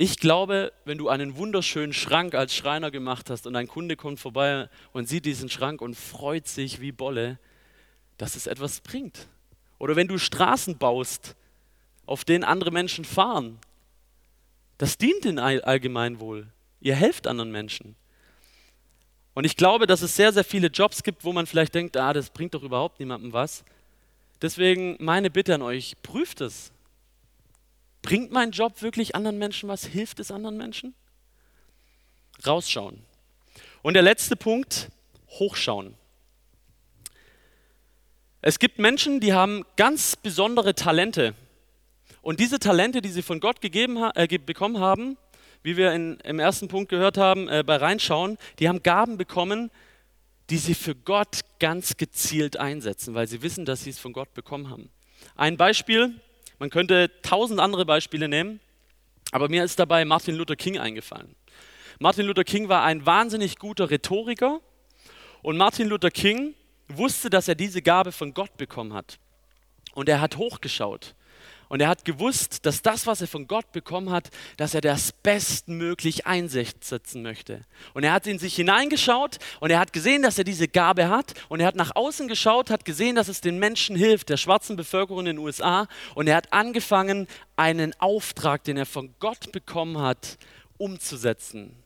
Ich 0.00 0.18
glaube, 0.18 0.72
wenn 0.84 0.96
du 0.96 1.08
einen 1.08 1.36
wunderschönen 1.36 1.92
Schrank 1.92 2.34
als 2.34 2.54
Schreiner 2.54 2.90
gemacht 2.90 3.30
hast 3.30 3.46
und 3.46 3.56
ein 3.56 3.66
Kunde 3.66 3.96
kommt 3.96 4.20
vorbei 4.20 4.68
und 4.92 5.08
sieht 5.08 5.24
diesen 5.24 5.50
Schrank 5.50 5.80
und 5.82 5.96
freut 5.96 6.46
sich 6.46 6.80
wie 6.80 6.92
Bolle, 6.92 7.38
dass 8.16 8.36
es 8.36 8.46
etwas 8.46 8.80
bringt. 8.80 9.26
Oder 9.78 9.96
wenn 9.96 10.08
du 10.08 10.18
Straßen 10.18 10.78
baust, 10.78 11.34
auf 12.06 12.24
denen 12.24 12.44
andere 12.44 12.70
Menschen 12.70 13.04
fahren, 13.04 13.58
das 14.78 14.98
dient 14.98 15.24
dem 15.24 15.38
Allgemeinwohl. 15.38 16.46
Ihr 16.80 16.94
helft 16.94 17.26
anderen 17.26 17.50
Menschen. 17.50 17.96
Und 19.34 19.44
ich 19.44 19.56
glaube, 19.56 19.86
dass 19.86 20.02
es 20.02 20.16
sehr, 20.16 20.32
sehr 20.32 20.44
viele 20.44 20.68
Jobs 20.68 21.02
gibt, 21.02 21.24
wo 21.24 21.32
man 21.32 21.46
vielleicht 21.46 21.74
denkt, 21.74 21.96
ah, 21.96 22.12
das 22.12 22.30
bringt 22.30 22.54
doch 22.54 22.62
überhaupt 22.62 22.98
niemandem 22.98 23.32
was. 23.32 23.64
Deswegen 24.42 24.96
meine 25.00 25.30
Bitte 25.30 25.54
an 25.54 25.62
euch, 25.62 25.94
prüft 26.02 26.40
es. 26.40 26.72
Bringt 28.02 28.32
mein 28.32 28.52
Job 28.52 28.82
wirklich 28.82 29.14
anderen 29.14 29.38
Menschen 29.38 29.68
was? 29.68 29.84
Hilft 29.84 30.20
es 30.20 30.30
anderen 30.30 30.56
Menschen? 30.56 30.94
Rausschauen. 32.46 33.02
Und 33.82 33.94
der 33.94 34.02
letzte 34.02 34.36
Punkt, 34.36 34.88
hochschauen. 35.30 35.94
Es 38.40 38.58
gibt 38.58 38.78
Menschen, 38.78 39.20
die 39.20 39.32
haben 39.32 39.64
ganz 39.76 40.14
besondere 40.14 40.74
Talente. 40.74 41.34
Und 42.22 42.40
diese 42.40 42.58
Talente, 42.58 43.02
die 43.02 43.08
sie 43.08 43.22
von 43.22 43.40
Gott 43.40 43.60
gegeben, 43.60 43.98
äh, 44.14 44.26
bekommen 44.38 44.78
haben, 44.78 45.16
wie 45.62 45.76
wir 45.76 45.92
in, 45.92 46.18
im 46.20 46.38
ersten 46.38 46.68
Punkt 46.68 46.88
gehört 46.88 47.16
haben, 47.16 47.48
äh, 47.48 47.62
bei 47.66 47.76
Reinschauen, 47.76 48.38
die 48.58 48.68
haben 48.68 48.82
Gaben 48.82 49.16
bekommen, 49.18 49.70
die 50.50 50.58
sie 50.58 50.74
für 50.74 50.94
Gott 50.94 51.40
ganz 51.58 51.96
gezielt 51.96 52.56
einsetzen, 52.56 53.14
weil 53.14 53.26
sie 53.26 53.42
wissen, 53.42 53.64
dass 53.64 53.84
sie 53.84 53.90
es 53.90 53.98
von 53.98 54.12
Gott 54.12 54.32
bekommen 54.34 54.70
haben. 54.70 54.90
Ein 55.36 55.56
Beispiel, 55.56 56.14
man 56.58 56.70
könnte 56.70 57.10
tausend 57.22 57.60
andere 57.60 57.84
Beispiele 57.84 58.28
nehmen, 58.28 58.60
aber 59.30 59.48
mir 59.48 59.64
ist 59.64 59.78
dabei 59.78 60.04
Martin 60.04 60.36
Luther 60.36 60.56
King 60.56 60.78
eingefallen. 60.78 61.34
Martin 61.98 62.26
Luther 62.26 62.44
King 62.44 62.68
war 62.68 62.84
ein 62.84 63.04
wahnsinnig 63.04 63.58
guter 63.58 63.90
Rhetoriker 63.90 64.60
und 65.42 65.56
Martin 65.56 65.88
Luther 65.88 66.10
King 66.10 66.54
wusste, 66.88 67.28
dass 67.28 67.48
er 67.48 67.54
diese 67.54 67.82
Gabe 67.82 68.12
von 68.12 68.32
Gott 68.32 68.56
bekommen 68.56 68.94
hat. 68.94 69.18
Und 69.94 70.08
er 70.08 70.20
hat 70.20 70.36
hochgeschaut 70.36 71.14
und 71.68 71.80
er 71.80 71.88
hat 71.88 72.04
gewusst, 72.04 72.64
dass 72.64 72.80
das, 72.80 73.06
was 73.06 73.20
er 73.20 73.28
von 73.28 73.46
Gott 73.46 73.72
bekommen 73.72 74.10
hat, 74.10 74.30
dass 74.56 74.74
er 74.74 74.80
das 74.80 75.12
bestmöglich 75.12 76.26
einsetzen 76.26 77.22
möchte. 77.22 77.64
Und 77.92 78.04
er 78.04 78.12
hat 78.12 78.26
in 78.26 78.38
sich 78.38 78.56
hineingeschaut 78.56 79.38
und 79.60 79.70
er 79.70 79.78
hat 79.78 79.92
gesehen, 79.92 80.22
dass 80.22 80.38
er 80.38 80.44
diese 80.44 80.66
Gabe 80.66 81.08
hat. 81.08 81.34
Und 81.48 81.60
er 81.60 81.66
hat 81.66 81.76
nach 81.76 81.94
außen 81.94 82.26
geschaut, 82.26 82.70
hat 82.70 82.86
gesehen, 82.86 83.16
dass 83.16 83.28
es 83.28 83.42
den 83.42 83.58
Menschen 83.58 83.96
hilft, 83.96 84.30
der 84.30 84.38
schwarzen 84.38 84.76
Bevölkerung 84.76 85.20
in 85.20 85.26
den 85.26 85.38
USA. 85.38 85.88
Und 86.14 86.26
er 86.26 86.36
hat 86.36 86.52
angefangen, 86.52 87.26
einen 87.56 87.92
Auftrag, 88.00 88.64
den 88.64 88.76
er 88.76 88.86
von 88.86 89.14
Gott 89.18 89.52
bekommen 89.52 89.98
hat, 89.98 90.38
umzusetzen. 90.78 91.76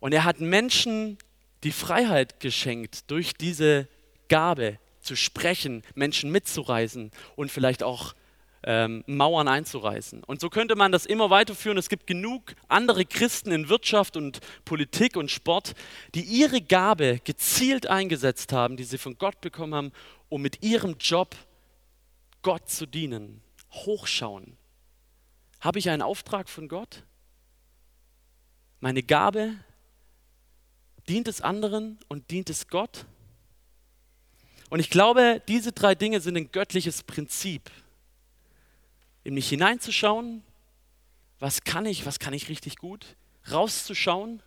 Und 0.00 0.12
er 0.12 0.24
hat 0.24 0.40
Menschen 0.40 1.18
die 1.62 1.72
Freiheit 1.72 2.40
geschenkt 2.40 3.10
durch 3.10 3.34
diese 3.34 3.88
Gabe 4.28 4.78
zu 5.00 5.16
sprechen, 5.16 5.82
Menschen 5.94 6.32
mitzureisen 6.32 7.10
und 7.36 7.52
vielleicht 7.52 7.82
auch 7.82 8.14
ähm, 8.66 9.04
Mauern 9.06 9.48
einzureißen. 9.48 10.24
Und 10.24 10.40
so 10.40 10.48
könnte 10.48 10.76
man 10.76 10.92
das 10.92 11.06
immer 11.06 11.30
weiterführen. 11.30 11.78
Es 11.78 11.88
gibt 11.88 12.06
genug 12.06 12.54
andere 12.68 13.04
Christen 13.04 13.52
in 13.52 13.68
Wirtschaft 13.68 14.16
und 14.16 14.40
Politik 14.64 15.16
und 15.16 15.30
Sport, 15.30 15.74
die 16.14 16.22
ihre 16.22 16.60
Gabe 16.60 17.20
gezielt 17.24 17.86
eingesetzt 17.86 18.52
haben, 18.52 18.76
die 18.76 18.84
sie 18.84 18.98
von 18.98 19.18
Gott 19.18 19.40
bekommen 19.40 19.74
haben, 19.74 19.92
um 20.28 20.42
mit 20.42 20.62
ihrem 20.62 20.96
Job 20.98 21.34
Gott 22.42 22.68
zu 22.68 22.86
dienen. 22.86 23.42
Hochschauen. 23.72 24.56
Habe 25.60 25.78
ich 25.78 25.90
einen 25.90 26.02
Auftrag 26.02 26.48
von 26.48 26.68
Gott? 26.68 27.04
Meine 28.80 29.02
Gabe, 29.02 29.54
dient 31.08 31.28
es 31.28 31.40
anderen 31.40 31.98
und 32.08 32.30
dient 32.30 32.50
es 32.50 32.68
Gott? 32.68 33.06
Und 34.70 34.80
ich 34.80 34.90
glaube, 34.90 35.42
diese 35.48 35.72
drei 35.72 35.94
Dinge 35.94 36.20
sind 36.20 36.36
ein 36.36 36.50
göttliches 36.50 37.02
Prinzip 37.02 37.70
in 39.24 39.34
mich 39.34 39.48
hineinzuschauen, 39.48 40.42
was 41.40 41.64
kann 41.64 41.86
ich, 41.86 42.06
was 42.06 42.18
kann 42.18 42.34
ich 42.34 42.48
richtig 42.48 42.76
gut, 42.76 43.16
rauszuschauen? 43.50 44.42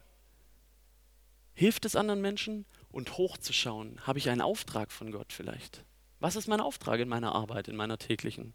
Hilft 1.54 1.86
es 1.86 1.96
anderen 1.96 2.22
Menschen? 2.22 2.66
Und 2.90 3.18
hochzuschauen, 3.18 4.00
habe 4.08 4.18
ich 4.18 4.30
einen 4.30 4.42
Auftrag 4.42 4.92
von 4.92 5.12
Gott 5.12 5.34
vielleicht? 5.34 5.84
Was 6.20 6.36
ist 6.36 6.48
mein 6.48 6.62
Auftrag 6.62 7.00
in 7.00 7.10
meiner 7.10 7.36
Arbeit, 7.36 7.68
in 7.68 7.76
meiner 7.76 7.98
täglichen? 7.98 8.54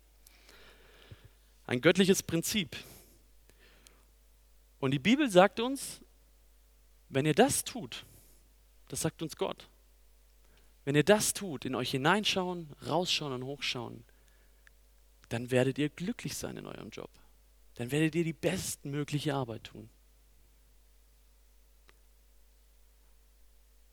Ein 1.66 1.80
göttliches 1.80 2.22
Prinzip. 2.22 2.76
Und 4.80 4.90
die 4.90 4.98
Bibel 4.98 5.30
sagt 5.30 5.60
uns, 5.60 6.00
wenn 7.08 7.26
ihr 7.26 7.34
das 7.34 7.62
tut, 7.62 8.04
das 8.88 9.02
sagt 9.02 9.22
uns 9.22 9.36
Gott, 9.36 9.68
wenn 10.84 10.96
ihr 10.96 11.04
das 11.04 11.34
tut, 11.34 11.64
in 11.64 11.76
euch 11.76 11.92
hineinschauen, 11.92 12.68
rausschauen 12.86 13.34
und 13.34 13.44
hochschauen, 13.44 14.02
dann 15.32 15.50
werdet 15.50 15.78
ihr 15.78 15.88
glücklich 15.88 16.36
sein 16.36 16.58
in 16.58 16.66
eurem 16.66 16.90
Job. 16.90 17.10
Dann 17.76 17.90
werdet 17.90 18.14
ihr 18.14 18.24
die 18.24 18.34
bestmögliche 18.34 19.34
Arbeit 19.34 19.64
tun. 19.64 19.88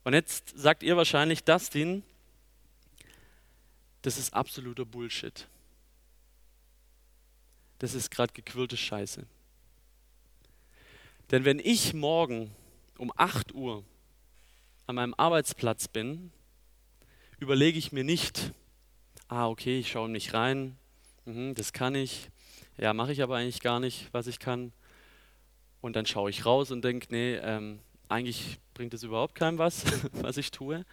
Und 0.03 0.13
jetzt 0.13 0.57
sagt 0.57 0.83
ihr 0.83 0.97
wahrscheinlich, 0.97 1.45
Dustin, 1.45 2.03
das 4.01 4.17
ist 4.17 4.33
absoluter 4.33 4.83
Bullshit. 4.83 5.47
Das 7.77 7.93
ist 7.93 8.11
gerade 8.11 8.33
gequirlte 8.33 8.75
Scheiße. 8.75 9.25
Denn 11.31 11.45
wenn 11.45 11.59
ich 11.59 11.93
morgen 11.93 12.53
um 12.97 13.13
8 13.15 13.53
Uhr 13.53 13.85
an 14.87 14.95
meinem 14.95 15.13
Arbeitsplatz 15.13 15.87
bin, 15.87 16.33
überlege 17.39 17.77
ich 17.77 17.93
mir 17.93 18.03
nicht, 18.03 18.51
ah, 19.29 19.47
okay, 19.47 19.79
ich 19.79 19.91
schaue 19.91 20.09
nicht 20.09 20.33
rein, 20.33 20.77
mhm, 21.29 21.55
das 21.55 21.73
kann 21.73 21.95
ich, 21.95 22.29
ja, 22.77 22.93
mache 22.93 23.11
ich 23.11 23.21
aber 23.21 23.37
eigentlich 23.37 23.61
gar 23.61 23.79
nicht, 23.79 24.07
was 24.11 24.27
ich 24.27 24.39
kann. 24.39 24.73
Und 25.81 25.95
dann 25.95 26.05
schaue 26.05 26.29
ich 26.29 26.45
raus 26.45 26.71
und 26.71 26.83
denke, 26.83 27.07
nee, 27.09 27.35
ähm, 27.35 27.79
eigentlich 28.09 28.59
bringt 28.73 28.93
es 28.93 29.03
überhaupt 29.03 29.35
keinem 29.35 29.57
was, 29.57 29.85
was 30.13 30.37
ich 30.37 30.51
tue. 30.51 30.85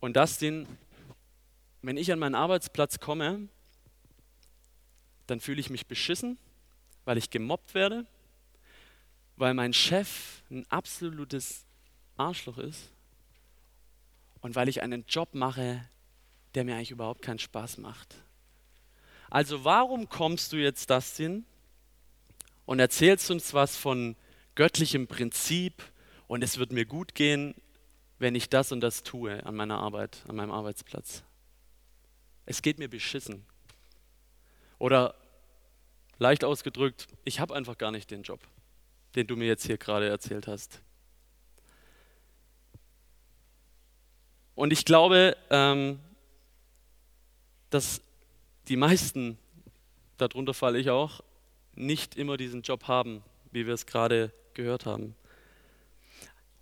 Und 0.00 0.14
das 0.14 0.38
den, 0.38 0.66
wenn 1.82 1.96
ich 1.96 2.12
an 2.12 2.18
meinen 2.18 2.34
Arbeitsplatz 2.34 3.00
komme, 3.00 3.48
dann 5.26 5.40
fühle 5.40 5.60
ich 5.60 5.70
mich 5.70 5.86
beschissen, 5.86 6.38
weil 7.04 7.16
ich 7.16 7.30
gemobbt 7.30 7.74
werde, 7.74 8.06
weil 9.36 9.54
mein 9.54 9.72
Chef 9.72 10.42
ein 10.50 10.70
absolutes 10.70 11.64
Arschloch 12.16 12.58
ist 12.58 12.92
und 14.42 14.54
weil 14.54 14.68
ich 14.68 14.82
einen 14.82 15.04
Job 15.08 15.34
mache, 15.34 15.88
der 16.54 16.64
mir 16.64 16.76
eigentlich 16.76 16.90
überhaupt 16.90 17.22
keinen 17.22 17.38
Spaß 17.38 17.78
macht. 17.78 18.14
Also 19.34 19.64
warum 19.64 20.08
kommst 20.08 20.52
du 20.52 20.58
jetzt, 20.58 20.90
Dustin, 20.90 21.44
und 22.66 22.78
erzählst 22.78 23.32
uns 23.32 23.52
was 23.52 23.76
von 23.76 24.14
göttlichem 24.54 25.08
Prinzip 25.08 25.82
und 26.28 26.44
es 26.44 26.58
wird 26.58 26.70
mir 26.70 26.84
gut 26.86 27.16
gehen, 27.16 27.56
wenn 28.20 28.36
ich 28.36 28.48
das 28.48 28.70
und 28.70 28.80
das 28.80 29.02
tue 29.02 29.44
an 29.44 29.56
meiner 29.56 29.80
Arbeit, 29.80 30.22
an 30.28 30.36
meinem 30.36 30.52
Arbeitsplatz? 30.52 31.24
Es 32.46 32.62
geht 32.62 32.78
mir 32.78 32.88
beschissen. 32.88 33.44
Oder 34.78 35.16
leicht 36.18 36.44
ausgedrückt, 36.44 37.08
ich 37.24 37.40
habe 37.40 37.56
einfach 37.56 37.76
gar 37.76 37.90
nicht 37.90 38.12
den 38.12 38.22
Job, 38.22 38.38
den 39.16 39.26
du 39.26 39.34
mir 39.34 39.48
jetzt 39.48 39.66
hier 39.66 39.78
gerade 39.78 40.08
erzählt 40.08 40.46
hast. 40.46 40.80
Und 44.54 44.72
ich 44.72 44.84
glaube, 44.84 45.36
ähm, 45.50 45.98
dass 47.70 48.00
die 48.68 48.76
meisten, 48.76 49.38
darunter 50.16 50.54
falle 50.54 50.78
ich 50.78 50.90
auch, 50.90 51.20
nicht 51.74 52.16
immer 52.16 52.36
diesen 52.36 52.62
Job 52.62 52.88
haben, 52.88 53.22
wie 53.50 53.66
wir 53.66 53.74
es 53.74 53.86
gerade 53.86 54.32
gehört 54.54 54.86
haben. 54.86 55.14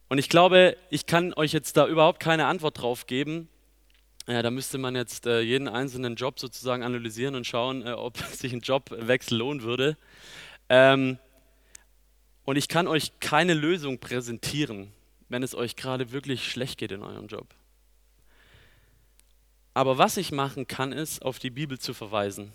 Und 0.08 0.18
ich 0.18 0.28
glaube, 0.28 0.76
ich 0.90 1.06
kann 1.06 1.32
euch 1.34 1.52
jetzt 1.52 1.76
da 1.76 1.86
überhaupt 1.86 2.20
keine 2.20 2.46
Antwort 2.46 2.80
drauf 2.80 3.06
geben. 3.06 3.48
Ja, 4.26 4.42
da 4.42 4.50
müsste 4.50 4.78
man 4.78 4.94
jetzt 4.94 5.26
äh, 5.26 5.40
jeden 5.40 5.68
einzelnen 5.68 6.16
Job 6.16 6.38
sozusagen 6.38 6.82
analysieren 6.82 7.34
und 7.34 7.46
schauen, 7.46 7.86
äh, 7.86 7.92
ob 7.92 8.18
sich 8.32 8.52
ein 8.52 8.60
Jobwechsel 8.60 9.38
lohnen 9.38 9.62
würde. 9.62 9.96
Ähm, 10.68 11.18
und 12.44 12.56
ich 12.56 12.68
kann 12.68 12.88
euch 12.88 13.20
keine 13.20 13.54
Lösung 13.54 13.98
präsentieren, 13.98 14.92
wenn 15.28 15.42
es 15.42 15.54
euch 15.54 15.76
gerade 15.76 16.12
wirklich 16.12 16.50
schlecht 16.50 16.78
geht 16.78 16.92
in 16.92 17.02
eurem 17.02 17.26
Job. 17.26 17.46
Aber 19.74 19.98
was 19.98 20.16
ich 20.16 20.32
machen 20.32 20.66
kann, 20.66 20.92
ist, 20.92 21.22
auf 21.22 21.38
die 21.38 21.50
Bibel 21.50 21.78
zu 21.78 21.94
verweisen. 21.94 22.52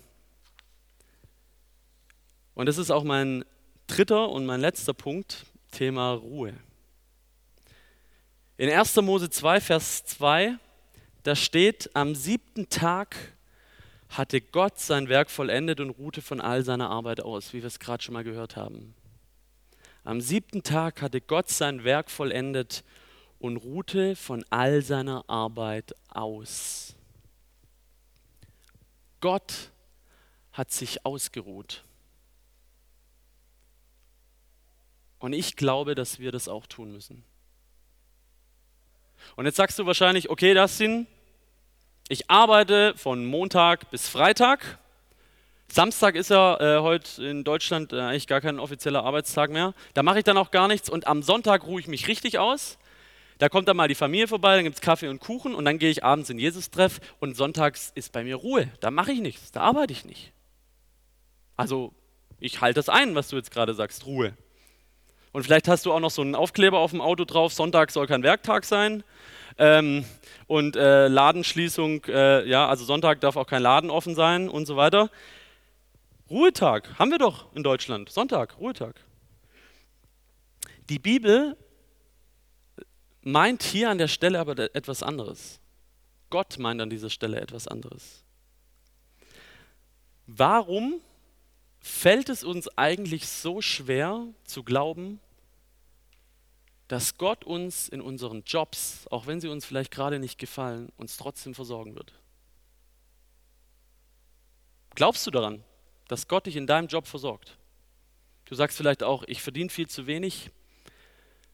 Und 2.54 2.66
das 2.66 2.78
ist 2.78 2.90
auch 2.90 3.04
mein 3.04 3.44
dritter 3.86 4.28
und 4.28 4.46
mein 4.46 4.60
letzter 4.60 4.94
Punkt, 4.94 5.46
Thema 5.70 6.12
Ruhe. 6.12 6.54
In 8.56 8.70
1. 8.70 8.96
Mose 8.96 9.30
2, 9.30 9.60
Vers 9.60 10.04
2, 10.04 10.56
da 11.22 11.36
steht, 11.36 11.90
am 11.94 12.14
siebten 12.14 12.68
Tag 12.68 13.16
hatte 14.08 14.40
Gott 14.40 14.78
sein 14.78 15.08
Werk 15.08 15.30
vollendet 15.30 15.80
und 15.80 15.90
ruhte 15.90 16.22
von 16.22 16.40
all 16.40 16.62
seiner 16.64 16.90
Arbeit 16.90 17.20
aus, 17.20 17.52
wie 17.52 17.58
wir 17.58 17.66
es 17.66 17.78
gerade 17.78 18.02
schon 18.02 18.14
mal 18.14 18.24
gehört 18.24 18.56
haben. 18.56 18.94
Am 20.04 20.20
siebten 20.20 20.62
Tag 20.62 21.02
hatte 21.02 21.20
Gott 21.20 21.50
sein 21.50 21.84
Werk 21.84 22.10
vollendet 22.10 22.82
und 23.38 23.58
ruhte 23.58 24.16
von 24.16 24.44
all 24.50 24.82
seiner 24.82 25.24
Arbeit 25.28 25.94
aus. 26.08 26.96
Gott 29.20 29.70
hat 30.52 30.70
sich 30.70 31.04
ausgeruht. 31.04 31.84
Und 35.18 35.32
ich 35.32 35.56
glaube, 35.56 35.94
dass 35.94 36.18
wir 36.18 36.32
das 36.32 36.48
auch 36.48 36.66
tun 36.66 36.92
müssen. 36.92 37.24
Und 39.36 39.46
jetzt 39.46 39.56
sagst 39.56 39.78
du 39.78 39.86
wahrscheinlich, 39.86 40.30
okay, 40.30 40.54
das 40.54 40.78
sind, 40.78 41.06
ich 42.08 42.30
arbeite 42.30 42.94
von 42.96 43.26
Montag 43.26 43.90
bis 43.90 44.08
Freitag. 44.08 44.78
Samstag 45.70 46.14
ist 46.14 46.30
ja 46.30 46.58
äh, 46.60 46.80
heute 46.80 47.24
in 47.24 47.44
Deutschland 47.44 47.92
äh, 47.92 48.00
eigentlich 48.00 48.26
gar 48.26 48.40
kein 48.40 48.58
offizieller 48.58 49.04
Arbeitstag 49.04 49.50
mehr. 49.50 49.74
Da 49.92 50.02
mache 50.02 50.18
ich 50.18 50.24
dann 50.24 50.38
auch 50.38 50.50
gar 50.50 50.66
nichts 50.66 50.88
und 50.88 51.06
am 51.06 51.22
Sonntag 51.22 51.66
ruhe 51.66 51.80
ich 51.80 51.88
mich 51.88 52.08
richtig 52.08 52.38
aus. 52.38 52.78
Da 53.38 53.48
kommt 53.48 53.68
dann 53.68 53.76
mal 53.76 53.88
die 53.88 53.94
Familie 53.94 54.26
vorbei, 54.26 54.56
dann 54.56 54.64
gibt 54.64 54.76
es 54.76 54.80
Kaffee 54.80 55.08
und 55.08 55.20
Kuchen 55.20 55.54
und 55.54 55.64
dann 55.64 55.78
gehe 55.78 55.90
ich 55.90 56.02
abends 56.02 56.28
in 56.28 56.38
Jesus-Treff 56.38 57.00
und 57.20 57.36
sonntags 57.36 57.92
ist 57.94 58.12
bei 58.12 58.24
mir 58.24 58.36
Ruhe. 58.36 58.68
Da 58.80 58.90
mache 58.90 59.12
ich 59.12 59.20
nichts, 59.20 59.52
da 59.52 59.60
arbeite 59.60 59.92
ich 59.92 60.04
nicht. 60.04 60.32
Also 61.56 61.92
ich 62.40 62.60
halte 62.60 62.78
das 62.78 62.88
ein, 62.88 63.14
was 63.14 63.28
du 63.28 63.36
jetzt 63.36 63.50
gerade 63.50 63.74
sagst, 63.74 64.06
Ruhe. 64.06 64.36
Und 65.32 65.44
vielleicht 65.44 65.68
hast 65.68 65.86
du 65.86 65.92
auch 65.92 66.00
noch 66.00 66.10
so 66.10 66.22
einen 66.22 66.34
Aufkleber 66.34 66.78
auf 66.78 66.90
dem 66.90 67.00
Auto 67.00 67.24
drauf, 67.24 67.52
Sonntag 67.52 67.92
soll 67.92 68.06
kein 68.06 68.24
Werktag 68.24 68.64
sein. 68.64 69.04
Ähm, 69.56 70.04
und 70.46 70.76
äh, 70.76 71.08
Ladenschließung, 71.08 72.04
äh, 72.06 72.48
ja, 72.48 72.68
also 72.68 72.84
Sonntag 72.84 73.20
darf 73.20 73.36
auch 73.36 73.46
kein 73.46 73.62
Laden 73.62 73.90
offen 73.90 74.14
sein 74.14 74.48
und 74.48 74.66
so 74.66 74.76
weiter. 74.76 75.10
Ruhetag 76.30 76.98
haben 76.98 77.10
wir 77.10 77.18
doch 77.18 77.54
in 77.54 77.62
Deutschland. 77.62 78.08
Sonntag, 78.10 78.58
Ruhetag. 78.58 78.94
Die 80.88 80.98
Bibel 80.98 81.56
meint 83.28 83.62
hier 83.62 83.90
an 83.90 83.98
der 83.98 84.08
Stelle 84.08 84.40
aber 84.40 84.74
etwas 84.74 85.02
anderes. 85.02 85.60
Gott 86.30 86.58
meint 86.58 86.80
an 86.80 86.88
dieser 86.88 87.10
Stelle 87.10 87.40
etwas 87.40 87.68
anderes. 87.68 88.24
Warum 90.26 91.00
fällt 91.78 92.30
es 92.30 92.42
uns 92.42 92.68
eigentlich 92.78 93.28
so 93.28 93.60
schwer 93.60 94.26
zu 94.44 94.62
glauben, 94.62 95.20
dass 96.88 97.18
Gott 97.18 97.44
uns 97.44 97.88
in 97.88 98.00
unseren 98.00 98.44
Jobs, 98.44 99.06
auch 99.10 99.26
wenn 99.26 99.42
sie 99.42 99.48
uns 99.48 99.66
vielleicht 99.66 99.90
gerade 99.90 100.18
nicht 100.18 100.38
gefallen, 100.38 100.90
uns 100.96 101.18
trotzdem 101.18 101.54
versorgen 101.54 101.94
wird? 101.96 102.14
Glaubst 104.94 105.26
du 105.26 105.30
daran, 105.30 105.62
dass 106.08 106.28
Gott 106.28 106.46
dich 106.46 106.56
in 106.56 106.66
deinem 106.66 106.88
Job 106.88 107.06
versorgt? 107.06 107.58
Du 108.46 108.54
sagst 108.54 108.78
vielleicht 108.78 109.02
auch, 109.02 109.22
ich 109.24 109.42
verdiene 109.42 109.68
viel 109.68 109.86
zu 109.86 110.06
wenig, 110.06 110.50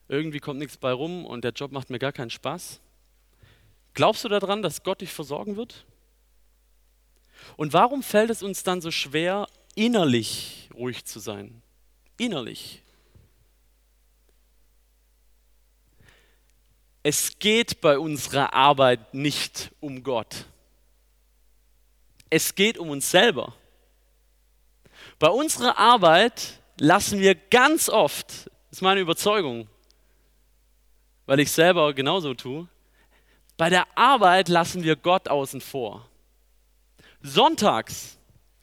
irgendwie 0.07 0.39
kommt 0.39 0.59
nichts 0.59 0.77
bei 0.77 0.91
rum 0.91 1.25
und 1.25 1.43
der 1.43 1.51
Job 1.51 1.71
macht 1.71 1.89
mir 1.89 1.99
gar 1.99 2.11
keinen 2.11 2.29
Spaß. 2.29 2.79
Glaubst 3.93 4.23
du 4.23 4.29
daran, 4.29 4.61
dass 4.61 4.83
Gott 4.83 5.01
dich 5.01 5.11
versorgen 5.11 5.55
wird? 5.55 5.85
Und 7.57 7.73
warum 7.73 8.03
fällt 8.03 8.29
es 8.29 8.43
uns 8.43 8.63
dann 8.63 8.81
so 8.81 8.91
schwer, 8.91 9.47
innerlich 9.75 10.69
ruhig 10.73 11.05
zu 11.05 11.19
sein? 11.19 11.61
Innerlich. 12.17 12.81
Es 17.03 17.37
geht 17.39 17.81
bei 17.81 17.99
unserer 17.99 18.53
Arbeit 18.53 19.13
nicht 19.13 19.71
um 19.79 20.03
Gott. 20.03 20.45
Es 22.29 22.55
geht 22.55 22.77
um 22.77 22.89
uns 22.89 23.11
selber. 23.11 23.53
Bei 25.19 25.29
unserer 25.29 25.77
Arbeit 25.77 26.59
lassen 26.79 27.19
wir 27.19 27.35
ganz 27.35 27.89
oft, 27.89 28.27
das 28.27 28.79
ist 28.79 28.81
meine 28.81 29.01
Überzeugung, 29.01 29.69
weil 31.25 31.39
ich 31.39 31.51
selber 31.51 31.93
genauso 31.93 32.33
tue. 32.33 32.67
Bei 33.57 33.69
der 33.69 33.85
Arbeit 33.97 34.49
lassen 34.49 34.83
wir 34.83 34.95
Gott 34.95 35.27
außen 35.27 35.61
vor. 35.61 36.07
Sonntags 37.21 38.17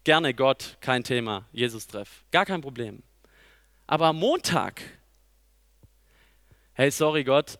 gerne 0.04 0.34
Gott, 0.34 0.76
kein 0.80 1.02
Thema, 1.02 1.44
Jesus-Treff, 1.52 2.24
gar 2.30 2.44
kein 2.44 2.60
Problem. 2.60 3.02
Aber 3.86 4.06
am 4.06 4.18
Montag, 4.18 4.82
hey, 6.74 6.90
sorry 6.90 7.24
Gott, 7.24 7.58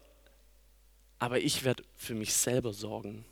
aber 1.18 1.40
ich 1.40 1.64
werde 1.64 1.84
für 1.96 2.14
mich 2.14 2.32
selber 2.34 2.72
sorgen. 2.72 3.24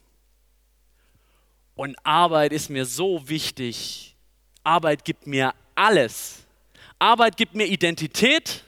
Und 1.74 1.96
Arbeit 2.04 2.52
ist 2.52 2.68
mir 2.68 2.84
so 2.84 3.28
wichtig. 3.28 4.14
Arbeit 4.62 5.04
gibt 5.04 5.26
mir 5.26 5.54
alles. 5.74 6.44
Arbeit 6.98 7.36
gibt 7.36 7.54
mir 7.54 7.66
Identität. 7.66 8.64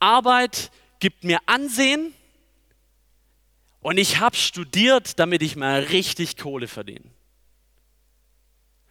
Arbeit 0.00 0.70
gibt 0.70 0.85
mir 1.24 1.40
Ansehen. 1.46 2.14
Und 3.80 3.98
ich 3.98 4.18
habe 4.18 4.36
studiert, 4.36 5.18
damit 5.18 5.42
ich 5.42 5.56
mal 5.56 5.80
richtig 5.80 6.36
Kohle 6.36 6.68
verdiene. 6.68 7.10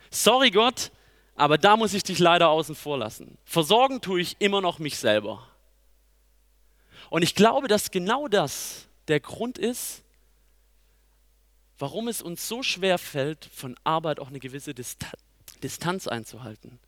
Sorry 0.10 0.52
Gott, 0.52 0.92
aber 1.36 1.58
da 1.58 1.76
muss 1.76 1.94
ich 1.94 2.04
dich 2.04 2.20
leider 2.20 2.50
außen 2.50 2.76
vor 2.76 2.98
lassen. 2.98 3.38
Versorgen 3.44 4.00
tue 4.00 4.22
ich 4.22 4.38
immer 4.40 4.62
noch 4.62 4.80
mich 4.80 4.98
selber. 4.98 5.46
Und 7.10 7.24
ich 7.24 7.36
glaube, 7.36 7.68
dass 7.68 7.92
genau 7.92 8.28
das 8.28 8.88
der 9.08 9.20
Grund 9.20 9.58
ist, 9.58 10.04
warum 11.78 12.08
es 12.08 12.22
uns 12.22 12.48
so 12.48 12.64
schwer 12.64 12.98
fällt, 12.98 13.46
von 13.54 13.76
Arbeit 13.84 14.20
auch 14.20 14.30
eine 14.30 14.40
gewisse 14.40 14.74
Distanz 14.74 16.08
einzuhalten 16.08 16.80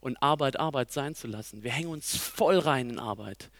und 0.00 0.22
Arbeit 0.22 0.60
Arbeit 0.60 0.92
sein 0.92 1.14
zu 1.14 1.26
lassen. 1.26 1.62
Wir 1.62 1.72
hängen 1.72 1.88
uns 1.88 2.16
voll 2.16 2.58
rein 2.58 2.90
in 2.90 2.98
Arbeit. 2.98 3.50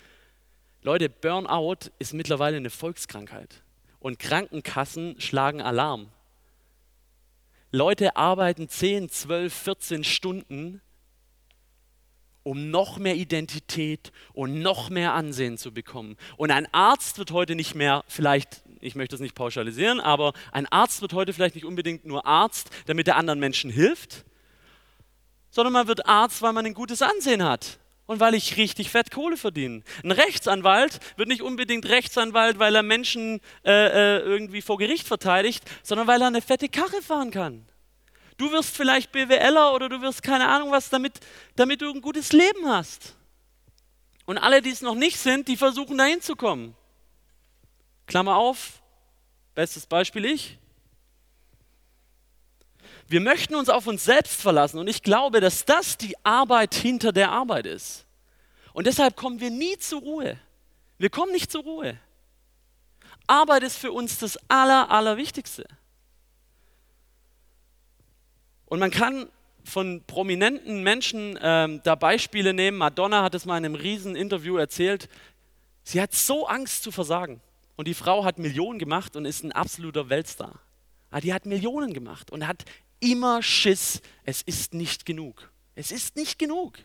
Leute, 0.82 1.08
Burnout 1.08 1.90
ist 1.98 2.14
mittlerweile 2.14 2.56
eine 2.56 2.70
Volkskrankheit 2.70 3.62
und 3.98 4.20
Krankenkassen 4.20 5.20
schlagen 5.20 5.60
Alarm. 5.60 6.08
Leute 7.72 8.16
arbeiten 8.16 8.68
10, 8.68 9.08
12, 9.08 9.52
14 9.52 10.04
Stunden, 10.04 10.80
um 12.44 12.70
noch 12.70 12.98
mehr 12.98 13.16
Identität 13.16 14.12
und 14.32 14.62
noch 14.62 14.88
mehr 14.88 15.14
Ansehen 15.14 15.58
zu 15.58 15.74
bekommen. 15.74 16.16
Und 16.36 16.52
ein 16.52 16.72
Arzt 16.72 17.18
wird 17.18 17.32
heute 17.32 17.56
nicht 17.56 17.74
mehr, 17.74 18.04
vielleicht, 18.06 18.62
ich 18.80 18.94
möchte 18.94 19.16
es 19.16 19.20
nicht 19.20 19.34
pauschalisieren, 19.34 19.98
aber 19.98 20.32
ein 20.52 20.66
Arzt 20.66 21.02
wird 21.02 21.12
heute 21.12 21.32
vielleicht 21.32 21.56
nicht 21.56 21.66
unbedingt 21.66 22.06
nur 22.06 22.24
Arzt, 22.24 22.70
damit 22.86 23.08
er 23.08 23.16
anderen 23.16 23.40
Menschen 23.40 23.68
hilft, 23.68 24.24
sondern 25.50 25.72
man 25.72 25.88
wird 25.88 26.06
Arzt, 26.06 26.40
weil 26.40 26.52
man 26.52 26.64
ein 26.64 26.74
gutes 26.74 27.02
Ansehen 27.02 27.42
hat 27.42 27.80
und 28.08 28.20
weil 28.20 28.34
ich 28.34 28.56
richtig 28.56 28.90
fett 28.90 29.10
Kohle 29.10 29.36
verdiene. 29.36 29.82
Ein 30.02 30.12
Rechtsanwalt 30.12 30.98
wird 31.16 31.28
nicht 31.28 31.42
unbedingt 31.42 31.86
Rechtsanwalt, 31.86 32.58
weil 32.58 32.74
er 32.74 32.82
Menschen 32.82 33.40
äh, 33.64 33.70
äh, 33.70 34.18
irgendwie 34.20 34.62
vor 34.62 34.78
Gericht 34.78 35.06
verteidigt, 35.06 35.62
sondern 35.82 36.06
weil 36.06 36.22
er 36.22 36.28
eine 36.28 36.40
fette 36.40 36.70
Karre 36.70 37.02
fahren 37.02 37.30
kann. 37.30 37.66
Du 38.38 38.50
wirst 38.50 38.74
vielleicht 38.74 39.12
BWLer 39.12 39.74
oder 39.74 39.90
du 39.90 40.00
wirst 40.00 40.22
keine 40.22 40.48
Ahnung 40.48 40.70
was, 40.70 40.88
damit, 40.88 41.20
damit 41.54 41.82
du 41.82 41.92
ein 41.92 42.00
gutes 42.00 42.32
Leben 42.32 42.66
hast. 42.66 43.14
Und 44.24 44.38
alle, 44.38 44.62
die 44.62 44.70
es 44.70 44.80
noch 44.80 44.94
nicht 44.94 45.18
sind, 45.18 45.46
die 45.46 45.58
versuchen 45.58 45.98
dahin 45.98 46.22
zu 46.22 46.34
kommen. 46.34 46.74
Klammer 48.06 48.36
auf, 48.36 48.80
bestes 49.54 49.84
Beispiel 49.84 50.24
ich. 50.24 50.56
Wir 53.08 53.20
möchten 53.20 53.54
uns 53.54 53.70
auf 53.70 53.86
uns 53.86 54.04
selbst 54.04 54.40
verlassen 54.40 54.78
und 54.78 54.86
ich 54.86 55.02
glaube, 55.02 55.40
dass 55.40 55.64
das 55.64 55.96
die 55.96 56.14
Arbeit 56.24 56.74
hinter 56.74 57.10
der 57.10 57.32
Arbeit 57.32 57.64
ist. 57.64 58.04
Und 58.74 58.86
deshalb 58.86 59.16
kommen 59.16 59.40
wir 59.40 59.50
nie 59.50 59.78
zur 59.78 60.02
Ruhe. 60.02 60.38
Wir 60.98 61.08
kommen 61.08 61.32
nicht 61.32 61.50
zur 61.50 61.62
Ruhe. 61.62 61.98
Arbeit 63.26 63.62
ist 63.62 63.78
für 63.78 63.92
uns 63.92 64.18
das 64.18 64.38
Aller, 64.48 64.90
Allerwichtigste. 64.90 65.64
Und 68.66 68.78
man 68.78 68.90
kann 68.90 69.30
von 69.64 70.02
prominenten 70.06 70.82
Menschen 70.82 71.38
ähm, 71.40 71.80
da 71.84 71.94
Beispiele 71.94 72.52
nehmen. 72.52 72.76
Madonna 72.76 73.22
hat 73.22 73.34
es 73.34 73.46
mal 73.46 73.56
in 73.56 73.64
einem 73.64 73.74
riesen 73.74 74.16
Interview 74.16 74.56
erzählt. 74.56 75.08
Sie 75.82 76.00
hat 76.00 76.14
so 76.14 76.46
Angst 76.46 76.82
zu 76.82 76.90
versagen. 76.90 77.40
Und 77.76 77.88
die 77.88 77.94
Frau 77.94 78.24
hat 78.24 78.38
Millionen 78.38 78.78
gemacht 78.78 79.16
und 79.16 79.24
ist 79.24 79.44
ein 79.44 79.52
absoluter 79.52 80.10
Weltstar. 80.10 80.60
Aber 81.10 81.18
ah, 81.18 81.20
die 81.20 81.32
hat 81.32 81.46
Millionen 81.46 81.94
gemacht 81.94 82.30
und 82.30 82.46
hat 82.46 82.64
immer 83.00 83.42
Schiss, 83.42 84.00
es 84.24 84.42
ist 84.42 84.74
nicht 84.74 85.06
genug. 85.06 85.50
Es 85.74 85.92
ist 85.92 86.16
nicht 86.16 86.38
genug. 86.38 86.78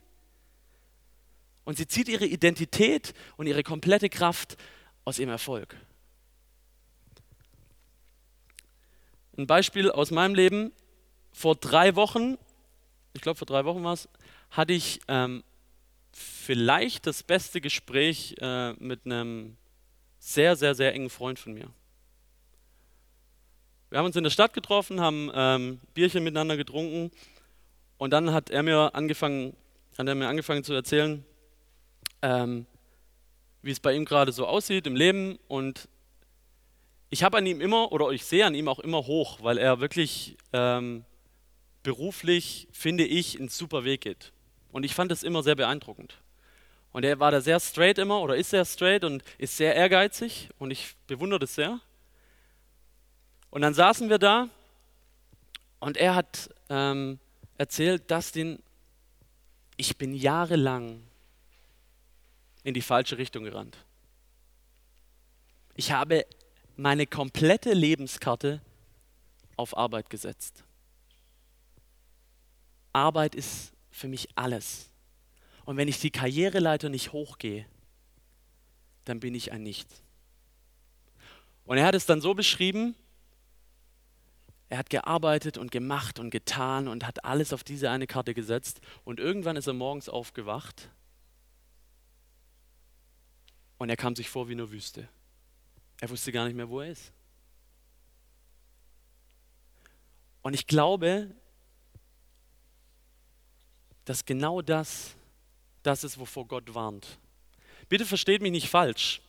Und 1.66 1.78
sie 1.78 1.88
zieht 1.88 2.10
ihre 2.10 2.26
Identität 2.26 3.14
und 3.38 3.48
ihre 3.48 3.64
komplette 3.64 4.10
Kraft 4.10 4.58
aus 5.06 5.20
ihrem 5.20 5.30
Erfolg. 5.30 5.76
Ein 9.38 9.48
Beispiel 9.48 9.90
aus 9.90 10.12
meinem 10.12 10.36
Leben. 10.36 10.72
Vor 11.32 11.56
drei 11.56 11.96
Wochen, 11.96 12.38
ich 13.14 13.22
glaube 13.22 13.38
vor 13.38 13.48
drei 13.48 13.66
Wochen 13.66 13.84
war 13.84 13.94
es, 13.94 14.08
hatte 14.52 14.74
ich 14.74 15.02
ähm, 15.08 15.44
vielleicht 16.12 17.08
das 17.08 17.24
beste 17.24 17.60
Gespräch 17.60 18.36
äh, 18.40 18.74
mit 18.74 19.06
einem 19.06 19.58
sehr, 20.20 20.56
sehr, 20.56 20.76
sehr 20.76 20.94
engen 20.94 21.10
Freund 21.10 21.40
von 21.40 21.54
mir. 21.54 21.70
Wir 23.94 24.00
haben 24.00 24.08
uns 24.08 24.16
in 24.16 24.24
der 24.24 24.32
Stadt 24.32 24.54
getroffen, 24.54 25.02
haben 25.02 25.30
ähm, 25.36 25.80
Bierchen 25.94 26.24
miteinander 26.24 26.58
getrunken 26.58 27.12
und 28.00 28.10
dann 28.10 28.34
hat 28.34 28.50
er 28.50 28.64
mir 28.64 28.96
angefangen, 28.96 29.56
hat 30.00 30.08
er 30.08 30.16
mir 30.16 30.28
angefangen 30.28 30.64
zu 30.64 30.74
erzählen, 30.74 31.24
ähm, 32.24 32.66
wie 33.62 33.70
es 33.70 33.80
bei 33.80 33.94
ihm 33.94 34.06
gerade 34.06 34.32
so 34.32 34.48
aussieht 34.48 34.88
im 34.88 34.96
Leben 34.96 35.38
und 35.48 35.88
ich 37.12 37.22
habe 37.24 37.38
an 37.38 37.46
ihm 37.46 37.62
immer 37.62 37.92
oder 37.92 38.10
ich 38.10 38.26
sehe 38.26 38.48
an 38.48 38.56
ihm 38.56 38.68
auch 38.68 38.80
immer 38.80 39.06
hoch, 39.06 39.44
weil 39.44 39.60
er 39.60 39.80
wirklich 39.80 40.38
ähm, 40.54 41.06
beruflich, 41.84 42.68
finde 42.72 43.06
ich, 43.06 43.38
einen 43.38 43.50
super 43.50 43.84
Weg 43.84 44.02
geht. 44.02 44.34
Und 44.72 44.86
ich 44.86 44.96
fand 44.96 45.12
es 45.12 45.22
immer 45.22 45.44
sehr 45.44 45.56
beeindruckend. 45.56 46.18
Und 46.94 47.06
er 47.06 47.20
war 47.20 47.30
da 47.30 47.42
sehr 47.42 47.60
straight 47.60 48.00
immer 48.00 48.22
oder 48.22 48.38
ist 48.38 48.50
sehr 48.50 48.66
straight 48.66 49.04
und 49.04 49.24
ist 49.38 49.56
sehr 49.56 49.76
ehrgeizig 49.76 50.50
und 50.58 50.72
ich 50.72 50.96
bewundere 51.06 51.42
das 51.42 51.54
sehr. 51.54 51.80
Und 53.54 53.62
dann 53.62 53.76
saßen 53.76 54.10
wir 54.10 54.18
da 54.18 54.50
und 55.80 55.96
er 55.98 56.16
hat 56.16 56.50
ähm, 56.70 57.20
erzählt, 57.56 58.10
dass 58.10 58.32
den, 58.32 58.58
ich 59.78 59.96
bin 59.96 60.16
jahrelang 60.16 61.04
in 62.64 62.74
die 62.74 62.82
falsche 62.82 63.20
Richtung 63.20 63.44
gerannt. 63.44 63.78
Ich 65.76 65.92
habe 65.92 66.26
meine 66.78 67.06
komplette 67.06 67.74
Lebenskarte 67.74 68.60
auf 69.56 69.78
Arbeit 69.78 70.10
gesetzt. 70.10 70.64
Arbeit 72.92 73.36
ist 73.36 73.72
für 73.92 74.08
mich 74.08 74.30
alles. 74.34 74.90
Und 75.66 75.78
wenn 75.78 75.88
ich 75.88 76.00
die 76.00 76.10
Karriereleiter 76.10 76.90
nicht 76.90 77.12
hochgehe, 77.14 77.68
dann 79.06 79.20
bin 79.20 79.36
ich 79.36 79.52
ein 79.52 79.62
Nichts. 79.62 80.02
Und 81.66 81.78
er 81.78 81.86
hat 81.86 81.94
es 81.94 82.08
dann 82.08 82.20
so 82.20 82.34
beschrieben, 82.34 82.96
er 84.70 84.78
hat 84.78 84.90
gearbeitet 84.90 85.58
und 85.58 85.72
gemacht 85.72 86.20
und 86.20 86.30
getan 86.30 86.88
und 86.88 87.06
hat 87.06 87.26
alles 87.26 87.54
auf 87.54 87.64
diese 87.64 87.90
eine 87.90 88.08
Karte 88.08 88.34
gesetzt. 88.34 88.82
Und 89.04 89.20
irgendwann 89.20 89.56
ist 89.56 89.68
er 89.68 89.74
morgens 89.74 90.10
aufgewacht 90.10 90.90
und 93.78 93.90
er 93.90 93.98
kam 93.98 94.16
sich 94.16 94.30
vor 94.30 94.48
wie 94.48 94.54
eine 94.54 94.72
Wüste. 94.72 95.08
Er 96.02 96.10
wusste 96.10 96.32
gar 96.32 96.46
nicht 96.46 96.56
mehr, 96.56 96.70
wo 96.70 96.82
er 96.82 96.92
ist. 96.92 97.12
Und 100.42 100.54
ich 100.54 100.68
glaube, 100.68 101.30
dass 104.06 104.26
genau 104.26 104.62
das 104.62 105.16
das 105.84 106.04
ist, 106.04 106.18
wovor 106.18 106.48
Gott 106.48 106.74
warnt. 106.74 107.20
Bitte 107.90 108.06
versteht 108.06 108.42
mich 108.42 108.52
nicht 108.52 108.70
falsch. 108.70 109.22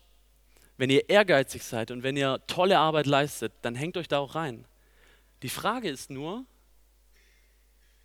Wenn 0.76 0.90
ihr 0.90 1.08
ehrgeizig 1.08 1.62
seid 1.62 1.90
und 1.90 2.02
wenn 2.02 2.16
ihr 2.16 2.40
tolle 2.46 2.78
Arbeit 2.78 3.06
leistet, 3.06 3.52
dann 3.62 3.74
hängt 3.74 3.96
euch 3.96 4.08
da 4.08 4.18
auch 4.18 4.34
rein. 4.34 4.64
Die 5.44 5.50
Frage 5.50 5.90
ist 5.90 6.08
nur, 6.08 6.46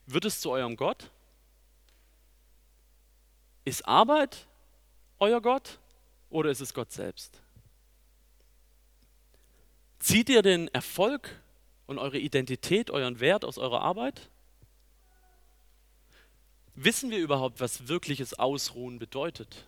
wird 0.05 0.25
es 0.25 0.41
zu 0.41 0.51
eurem 0.51 0.75
Gott? 0.75 1.09
Ist 3.63 3.87
Arbeit 3.87 4.45
euer 5.19 5.41
Gott 5.41 5.79
oder 6.29 6.49
ist 6.49 6.59
es 6.59 6.73
Gott 6.73 6.91
selbst? 6.91 7.41
Zieht 9.99 10.27
ihr 10.27 10.41
den 10.41 10.67
Erfolg 10.73 11.41
und 11.87 11.97
eure 11.97 12.17
Identität, 12.19 12.91
euren 12.91 13.21
Wert 13.21 13.45
aus 13.45 13.57
eurer 13.57 13.83
Arbeit? 13.83 14.29
Wissen 16.75 17.09
wir 17.09 17.19
überhaupt, 17.19 17.61
was 17.61 17.87
wirkliches 17.87 18.33
Ausruhen 18.33 18.99
bedeutet? 18.99 19.65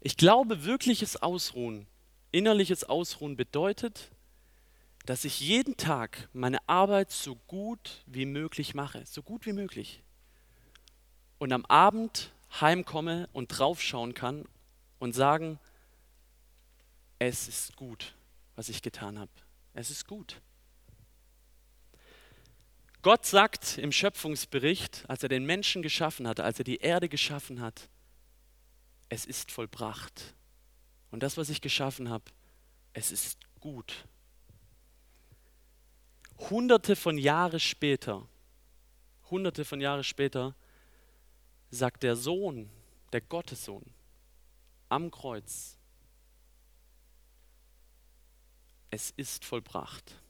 Ich 0.00 0.18
glaube, 0.18 0.64
wirkliches 0.64 1.16
Ausruhen, 1.22 1.86
innerliches 2.32 2.84
Ausruhen 2.84 3.38
bedeutet, 3.38 4.10
dass 5.06 5.24
ich 5.24 5.40
jeden 5.40 5.76
Tag 5.76 6.28
meine 6.32 6.68
Arbeit 6.68 7.12
so 7.12 7.36
gut 7.46 8.02
wie 8.06 8.26
möglich 8.26 8.74
mache, 8.74 9.06
so 9.06 9.22
gut 9.22 9.46
wie 9.46 9.52
möglich. 9.52 10.02
Und 11.38 11.52
am 11.52 11.64
Abend 11.66 12.32
heimkomme 12.60 13.28
und 13.32 13.48
draufschauen 13.48 14.14
kann 14.14 14.46
und 14.98 15.14
sagen, 15.14 15.58
es 17.18 17.48
ist 17.48 17.76
gut, 17.76 18.14
was 18.56 18.68
ich 18.68 18.82
getan 18.82 19.18
habe. 19.18 19.30
Es 19.74 19.90
ist 19.90 20.06
gut. 20.06 20.40
Gott 23.02 23.24
sagt 23.24 23.78
im 23.78 23.92
Schöpfungsbericht, 23.92 25.04
als 25.08 25.22
er 25.22 25.28
den 25.28 25.44
Menschen 25.44 25.82
geschaffen 25.82 26.26
hat, 26.26 26.40
als 26.40 26.58
er 26.58 26.64
die 26.64 26.78
Erde 26.78 27.08
geschaffen 27.08 27.60
hat, 27.60 27.88
es 29.08 29.24
ist 29.24 29.52
vollbracht. 29.52 30.34
Und 31.12 31.22
das, 31.22 31.36
was 31.36 31.48
ich 31.48 31.60
geschaffen 31.60 32.10
habe, 32.10 32.24
es 32.92 33.12
ist 33.12 33.38
gut. 33.60 34.06
Hunderte 36.38 36.96
von 36.96 37.18
Jahren 37.18 37.60
später, 37.60 38.28
hunderte 39.30 39.64
von 39.64 39.80
Jahren 39.80 40.04
später, 40.04 40.54
sagt 41.70 42.02
der 42.02 42.16
Sohn, 42.16 42.70
der 43.12 43.20
Gottessohn, 43.20 43.84
am 44.88 45.10
Kreuz, 45.10 45.76
es 48.90 49.10
ist 49.10 49.44
vollbracht. 49.44 50.22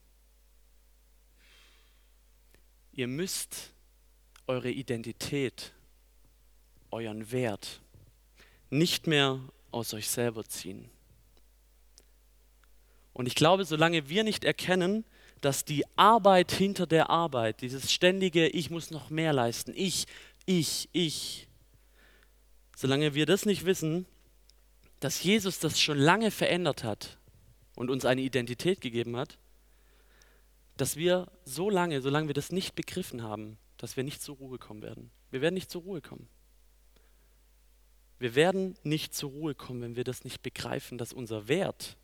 Ihr 2.93 3.07
müsst 3.07 3.73
eure 4.47 4.71
Identität, 4.71 5.75
euren 6.91 7.31
Wert 7.31 7.81
nicht 8.71 9.07
mehr 9.07 9.41
aus 9.71 9.93
euch 9.93 10.09
selber 10.09 10.45
ziehen. 10.45 10.91
Und 13.13 13.27
ich 13.27 13.35
glaube, 13.35 13.65
solange 13.65 14.09
wir 14.09 14.25
nicht 14.25 14.45
erkennen, 14.45 15.05
dass 15.41 15.65
die 15.65 15.85
Arbeit 15.97 16.53
hinter 16.53 16.87
der 16.87 17.11
Arbeit, 17.11 17.61
dieses 17.61 17.93
ständige, 17.93 18.49
ich 18.49 18.71
muss 18.71 18.91
noch 18.91 19.11
mehr 19.11 19.33
leisten, 19.33 19.73
ich, 19.75 20.07
ich, 20.47 20.89
ich, 20.93 21.49
solange 22.77 23.15
wir 23.15 23.27
das 23.27 23.47
nicht 23.47 23.65
wissen, 23.65 24.07
dass 25.01 25.23
Jesus 25.23 25.59
das 25.59 25.81
schon 25.81 25.99
lange 25.99 26.31
verändert 26.31 26.85
hat 26.85 27.19
und 27.75 27.91
uns 27.91 28.05
eine 28.05 28.23
Identität 28.23 28.81
gegeben 28.81 29.17
hat, 29.17 29.39
dass 30.77 30.97
wir 30.97 31.31
so 31.45 31.71
lange, 31.71 32.01
solange 32.01 32.29
wir 32.29 32.35
das 32.35 32.53
nicht 32.53 32.75
begriffen 32.75 33.23
haben, 33.23 33.59
dass 33.77 33.97
wir 33.97 34.05
nicht 34.05 34.23
zur 34.23 34.37
Ruhe 34.37 34.59
kommen 34.59 34.83
werden. 34.83 35.11
Wir 35.31 35.41
werden 35.41 35.55
nicht 35.55 35.71
zur 35.71 35.83
Ruhe 35.83 36.01
kommen. 36.01 36.29
Wir 38.19 38.35
werden 38.35 38.77
nicht 38.83 39.15
zur 39.15 39.31
Ruhe 39.31 39.55
kommen, 39.55 39.83
wenn 39.83 39.97
wir 39.97 40.05
das 40.05 40.25
nicht 40.25 40.43
begreifen, 40.43 40.97
dass 40.97 41.13
unser 41.13 41.49
Wert 41.49 41.97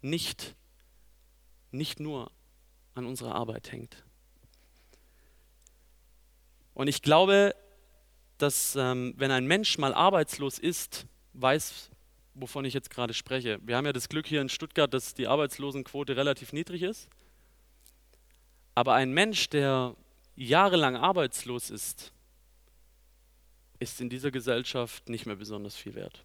nicht, 0.00 0.56
nicht 1.70 2.00
nur 2.00 2.32
an 2.98 3.06
unserer 3.06 3.34
Arbeit 3.34 3.72
hängt. 3.72 4.04
Und 6.74 6.88
ich 6.88 7.02
glaube, 7.02 7.54
dass 8.36 8.76
ähm, 8.76 9.14
wenn 9.16 9.30
ein 9.30 9.46
Mensch 9.46 9.78
mal 9.78 9.94
arbeitslos 9.94 10.58
ist, 10.58 11.06
weiß, 11.32 11.90
wovon 12.34 12.64
ich 12.64 12.74
jetzt 12.74 12.90
gerade 12.90 13.14
spreche. 13.14 13.58
Wir 13.62 13.76
haben 13.76 13.86
ja 13.86 13.92
das 13.92 14.08
Glück 14.08 14.26
hier 14.26 14.40
in 14.40 14.48
Stuttgart, 14.48 14.92
dass 14.92 15.14
die 15.14 15.26
Arbeitslosenquote 15.26 16.16
relativ 16.16 16.52
niedrig 16.52 16.82
ist. 16.82 17.08
Aber 18.74 18.94
ein 18.94 19.12
Mensch, 19.12 19.48
der 19.48 19.96
jahrelang 20.36 20.96
arbeitslos 20.96 21.70
ist, 21.70 22.12
ist 23.80 24.00
in 24.00 24.08
dieser 24.08 24.30
Gesellschaft 24.30 25.08
nicht 25.08 25.26
mehr 25.26 25.36
besonders 25.36 25.74
viel 25.74 25.94
wert. 25.94 26.24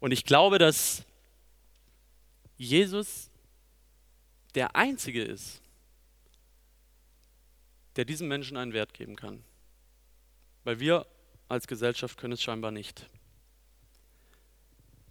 Und 0.00 0.10
ich 0.10 0.24
glaube, 0.24 0.58
dass 0.58 1.04
Jesus 2.56 3.30
der 4.54 4.76
Einzige 4.76 5.22
ist, 5.22 5.62
der 7.96 8.04
diesem 8.04 8.28
Menschen 8.28 8.56
einen 8.56 8.72
Wert 8.72 8.94
geben 8.94 9.16
kann. 9.16 9.44
Weil 10.64 10.80
wir 10.80 11.06
als 11.48 11.66
Gesellschaft 11.66 12.18
können 12.18 12.32
es 12.32 12.42
scheinbar 12.42 12.70
nicht. 12.70 13.08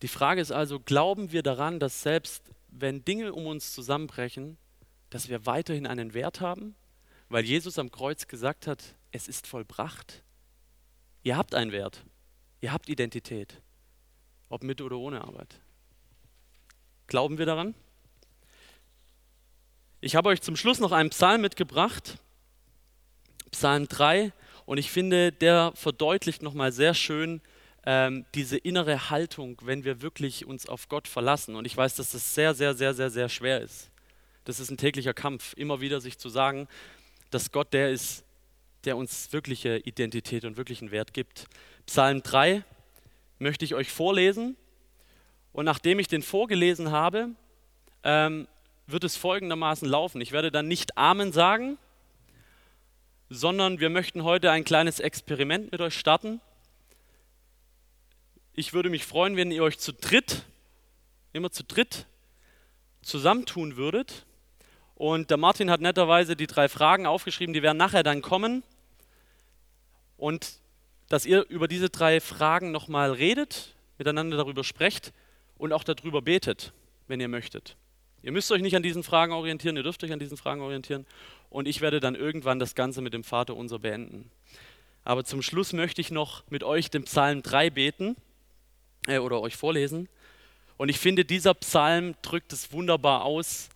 Die 0.02 0.08
Frage 0.08 0.42
ist 0.42 0.52
also, 0.52 0.80
glauben 0.80 1.32
wir 1.32 1.44
daran, 1.44 1.80
dass 1.80 2.02
selbst 2.02 2.50
wenn 2.70 3.06
Dinge 3.06 3.34
um 3.34 3.46
uns 3.46 3.74
zusammenbrechen, 3.74 4.58
dass 5.10 5.30
wir 5.30 5.46
weiterhin 5.46 5.86
einen 5.86 6.14
Wert 6.14 6.42
haben? 6.42 6.76
Weil 7.30 7.46
Jesus 7.46 7.78
am 7.78 7.92
Kreuz 7.92 8.28
gesagt 8.28 8.66
hat, 8.66 8.96
es 9.12 9.28
ist 9.28 9.46
vollbracht. 9.46 10.24
Ihr 11.24 11.38
habt 11.38 11.54
einen 11.54 11.72
Wert. 11.72 12.04
Ihr 12.62 12.74
habt 12.74 12.90
Identität. 12.90 13.62
Ob 14.50 14.64
mit 14.64 14.82
oder 14.82 14.98
ohne 14.98 15.22
Arbeit. 15.22 15.62
Glauben 17.08 17.38
wir 17.38 17.46
daran? 17.46 17.76
Ich 20.04 20.16
habe 20.16 20.30
euch 20.30 20.42
zum 20.42 20.56
Schluss 20.56 20.80
noch 20.80 20.94
einen 20.94 21.12
Psalm 21.12 21.42
mitgebracht, 21.42 22.18
Psalm 23.52 23.88
3, 23.88 24.34
und 24.66 24.80
ich 24.80 24.90
finde, 24.90 25.32
der 25.32 25.74
verdeutlicht 25.76 26.42
nochmal 26.42 26.72
sehr 26.72 26.96
schön 26.96 27.40
ähm, 27.86 28.26
diese 28.34 28.58
innere 28.58 29.12
Haltung, 29.12 29.62
wenn 29.62 29.84
wir 29.84 30.02
wirklich 30.02 30.48
uns 30.48 30.68
auf 30.68 30.90
Gott 30.90 31.08
verlassen. 31.08 31.56
Und 31.56 31.66
ich 31.66 31.78
weiß, 31.78 31.94
dass 31.96 32.14
das 32.14 32.34
sehr, 32.34 32.56
sehr, 32.56 32.74
sehr, 32.74 32.96
sehr, 32.96 33.12
sehr 33.12 33.30
schwer 33.30 33.62
ist. 33.62 33.92
Das 34.46 34.60
ist 34.60 34.72
ein 34.72 34.78
täglicher 34.78 35.14
Kampf, 35.14 35.54
immer 35.56 35.82
wieder 35.82 36.02
sich 36.02 36.18
zu 36.18 36.30
sagen, 36.30 36.68
dass 37.30 37.52
Gott 37.52 37.72
der 37.72 37.92
ist, 37.92 38.24
der 38.86 38.98
uns 38.98 39.32
wirkliche 39.34 39.78
Identität 39.78 40.46
und 40.46 40.58
wirklichen 40.58 40.90
Wert 40.90 41.14
gibt. 41.14 41.46
Psalm 41.86 42.24
3 42.24 42.64
möchte 43.38 43.66
ich 43.66 43.76
euch 43.76 43.92
vorlesen. 43.92 44.58
Und 45.54 45.66
nachdem 45.66 46.00
ich 46.00 46.08
den 46.08 46.24
vorgelesen 46.24 46.90
habe, 46.90 47.30
ähm, 48.04 48.48
wird 48.92 49.04
es 49.04 49.18
folgendermaßen 49.18 49.88
laufen. 49.88 50.22
Ich 50.22 50.32
werde 50.32 50.52
dann 50.52 50.68
nicht 50.68 50.98
Amen 50.98 51.32
sagen, 51.32 51.78
sondern 53.30 53.80
wir 53.80 53.90
möchten 53.90 54.24
heute 54.24 54.52
ein 54.52 54.64
kleines 54.64 55.00
Experiment 55.00 55.72
mit 55.72 55.82
euch 55.82 55.98
starten. 55.98 56.42
Ich 58.54 58.74
würde 58.74 58.90
mich 58.90 59.06
freuen, 59.06 59.38
wenn 59.38 59.52
ihr 59.52 59.64
euch 59.64 59.80
zu 59.80 59.94
dritt, 59.94 60.44
immer 61.32 61.52
zu 61.52 61.64
dritt, 61.64 62.06
zusammentun 63.02 63.78
würdet. 63.78 64.26
Und 64.96 65.30
der 65.30 65.38
Martin 65.38 65.72
hat 65.72 65.82
netterweise 65.82 66.36
die 66.36 66.48
drei 66.48 66.68
Fragen 66.68 67.06
aufgeschrieben, 67.06 67.54
die 67.54 67.64
werden 67.64 67.78
nachher 67.78 68.04
dann 68.04 68.22
kommen. 68.22 68.64
Und 70.18 70.60
dass 71.08 71.26
ihr 71.26 71.46
über 71.50 71.68
diese 71.68 71.90
drei 71.90 72.20
Fragen 72.22 72.72
nochmal 72.72 73.12
redet, 73.12 73.76
miteinander 73.98 74.38
darüber 74.38 74.64
sprecht 74.64 75.14
und 75.58 75.74
auch 75.74 75.84
darüber 75.84 76.22
betet, 76.22 76.74
wenn 77.08 77.20
ihr 77.20 77.28
möchtet. 77.28 77.76
Ihr 78.24 78.32
müsst 78.32 78.52
euch 78.52 78.62
nicht 78.62 78.76
an 78.76 78.84
diesen 78.84 79.04
Fragen 79.04 79.34
orientieren, 79.34 79.76
ihr 79.76 79.84
dürft 79.84 80.04
euch 80.04 80.12
an 80.12 80.20
diesen 80.20 80.38
Fragen 80.38 80.62
orientieren. 80.62 81.06
Und 81.50 81.68
ich 81.68 81.82
werde 81.82 82.00
dann 82.00 82.16
irgendwann 82.16 82.60
das 82.60 82.76
Ganze 82.76 83.02
mit 83.02 83.14
dem 83.14 83.24
Vater 83.24 83.56
unser 83.56 83.80
beenden. 83.80 84.30
Aber 85.04 85.24
zum 85.24 85.42
Schluss 85.42 85.74
möchte 85.74 86.02
ich 86.02 86.12
noch 86.12 86.44
mit 86.50 86.64
euch 86.64 86.90
den 86.90 87.04
Psalm 87.04 87.42
3 87.42 87.72
beten 87.72 88.16
äh, 89.08 89.18
oder 89.18 89.42
euch 89.42 89.56
vorlesen. 89.56 90.08
Und 90.78 90.90
ich 90.90 91.00
finde, 91.00 91.26
dieser 91.26 91.54
Psalm 91.56 92.16
drückt 92.22 92.54
es 92.54 92.72
wunderbar 92.72 93.24
aus, 93.24 93.70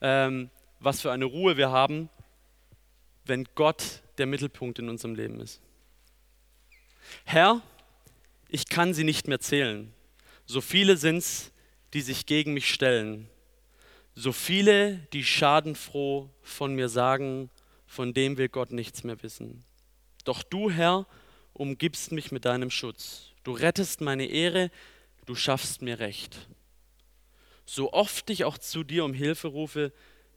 ähm, 0.00 0.50
was 0.80 1.00
für 1.00 1.12
eine 1.12 1.24
Ruhe 1.24 1.56
wir 1.56 1.70
haben, 1.70 2.08
wenn 3.24 3.46
Gott 3.54 4.02
der 4.18 4.26
Mittelpunkt 4.26 4.80
in 4.80 4.88
unserem 4.88 5.14
Leben 5.14 5.40
ist. 5.40 5.60
Herr, 7.24 7.62
ich 8.48 8.68
kann 8.68 8.94
sie 8.94 9.04
nicht 9.04 9.28
mehr 9.28 9.40
zählen. 9.40 9.92
So 10.46 10.60
viele 10.60 10.96
sind 10.96 11.18
es, 11.18 11.51
die 11.92 12.00
sich 12.00 12.26
gegen 12.26 12.54
mich 12.54 12.72
stellen. 12.72 13.28
So 14.14 14.32
viele, 14.32 15.06
die 15.12 15.24
schadenfroh 15.24 16.28
von 16.42 16.74
mir 16.74 16.88
sagen, 16.88 17.50
von 17.86 18.14
dem 18.14 18.36
will 18.38 18.48
Gott 18.48 18.72
nichts 18.72 19.04
mehr 19.04 19.22
wissen. 19.22 19.64
Doch 20.24 20.42
du, 20.42 20.70
Herr, 20.70 21.06
umgibst 21.52 22.12
mich 22.12 22.32
mit 22.32 22.44
deinem 22.44 22.70
Schutz. 22.70 23.32
Du 23.42 23.52
rettest 23.52 24.00
meine 24.00 24.26
Ehre, 24.26 24.70
du 25.26 25.34
schaffst 25.34 25.82
mir 25.82 25.98
Recht. 25.98 26.48
So 27.64 27.92
oft 27.92 28.28
ich 28.30 28.44
auch 28.44 28.58
zu 28.58 28.84
dir 28.84 29.04
um 29.04 29.14
Hilfe 29.14 29.48
rufe, 29.48 29.92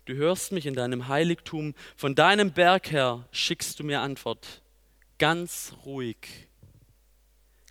Du 0.06 0.14
hörst 0.14 0.52
mich 0.52 0.68
in 0.68 0.76
deinem 0.76 1.08
Heiligtum. 1.08 1.74
Von 1.96 2.14
deinem 2.14 2.52
Berg 2.52 2.92
her 2.92 3.28
schickst 3.32 3.80
du 3.80 3.84
mir 3.84 4.02
Antwort. 4.02 4.62
Ganz 5.18 5.74
ruhig 5.86 6.48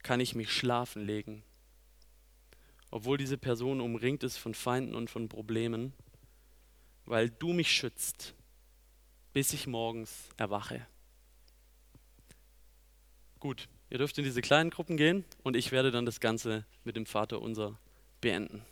kann 0.02 0.20
ich 0.20 0.34
mich 0.34 0.50
schlafen 0.52 1.06
legen. 1.06 1.44
Obwohl 2.94 3.18
diese 3.18 3.36
Person 3.36 3.80
umringt 3.80 4.22
ist 4.22 4.36
von 4.36 4.54
Feinden 4.54 4.94
und 4.94 5.10
von 5.10 5.28
Problemen, 5.28 5.92
weil 7.06 7.28
du 7.28 7.52
mich 7.52 7.72
schützt, 7.72 8.36
bis 9.32 9.52
ich 9.52 9.66
morgens 9.66 10.28
erwache. 10.36 10.86
Gut, 13.40 13.68
ihr 13.90 13.98
dürft 13.98 14.16
in 14.18 14.22
diese 14.22 14.42
kleinen 14.42 14.70
Gruppen 14.70 14.96
gehen 14.96 15.24
und 15.42 15.56
ich 15.56 15.72
werde 15.72 15.90
dann 15.90 16.06
das 16.06 16.20
Ganze 16.20 16.66
mit 16.84 16.94
dem 16.94 17.04
Vater 17.04 17.42
unser 17.42 17.80
beenden. 18.20 18.62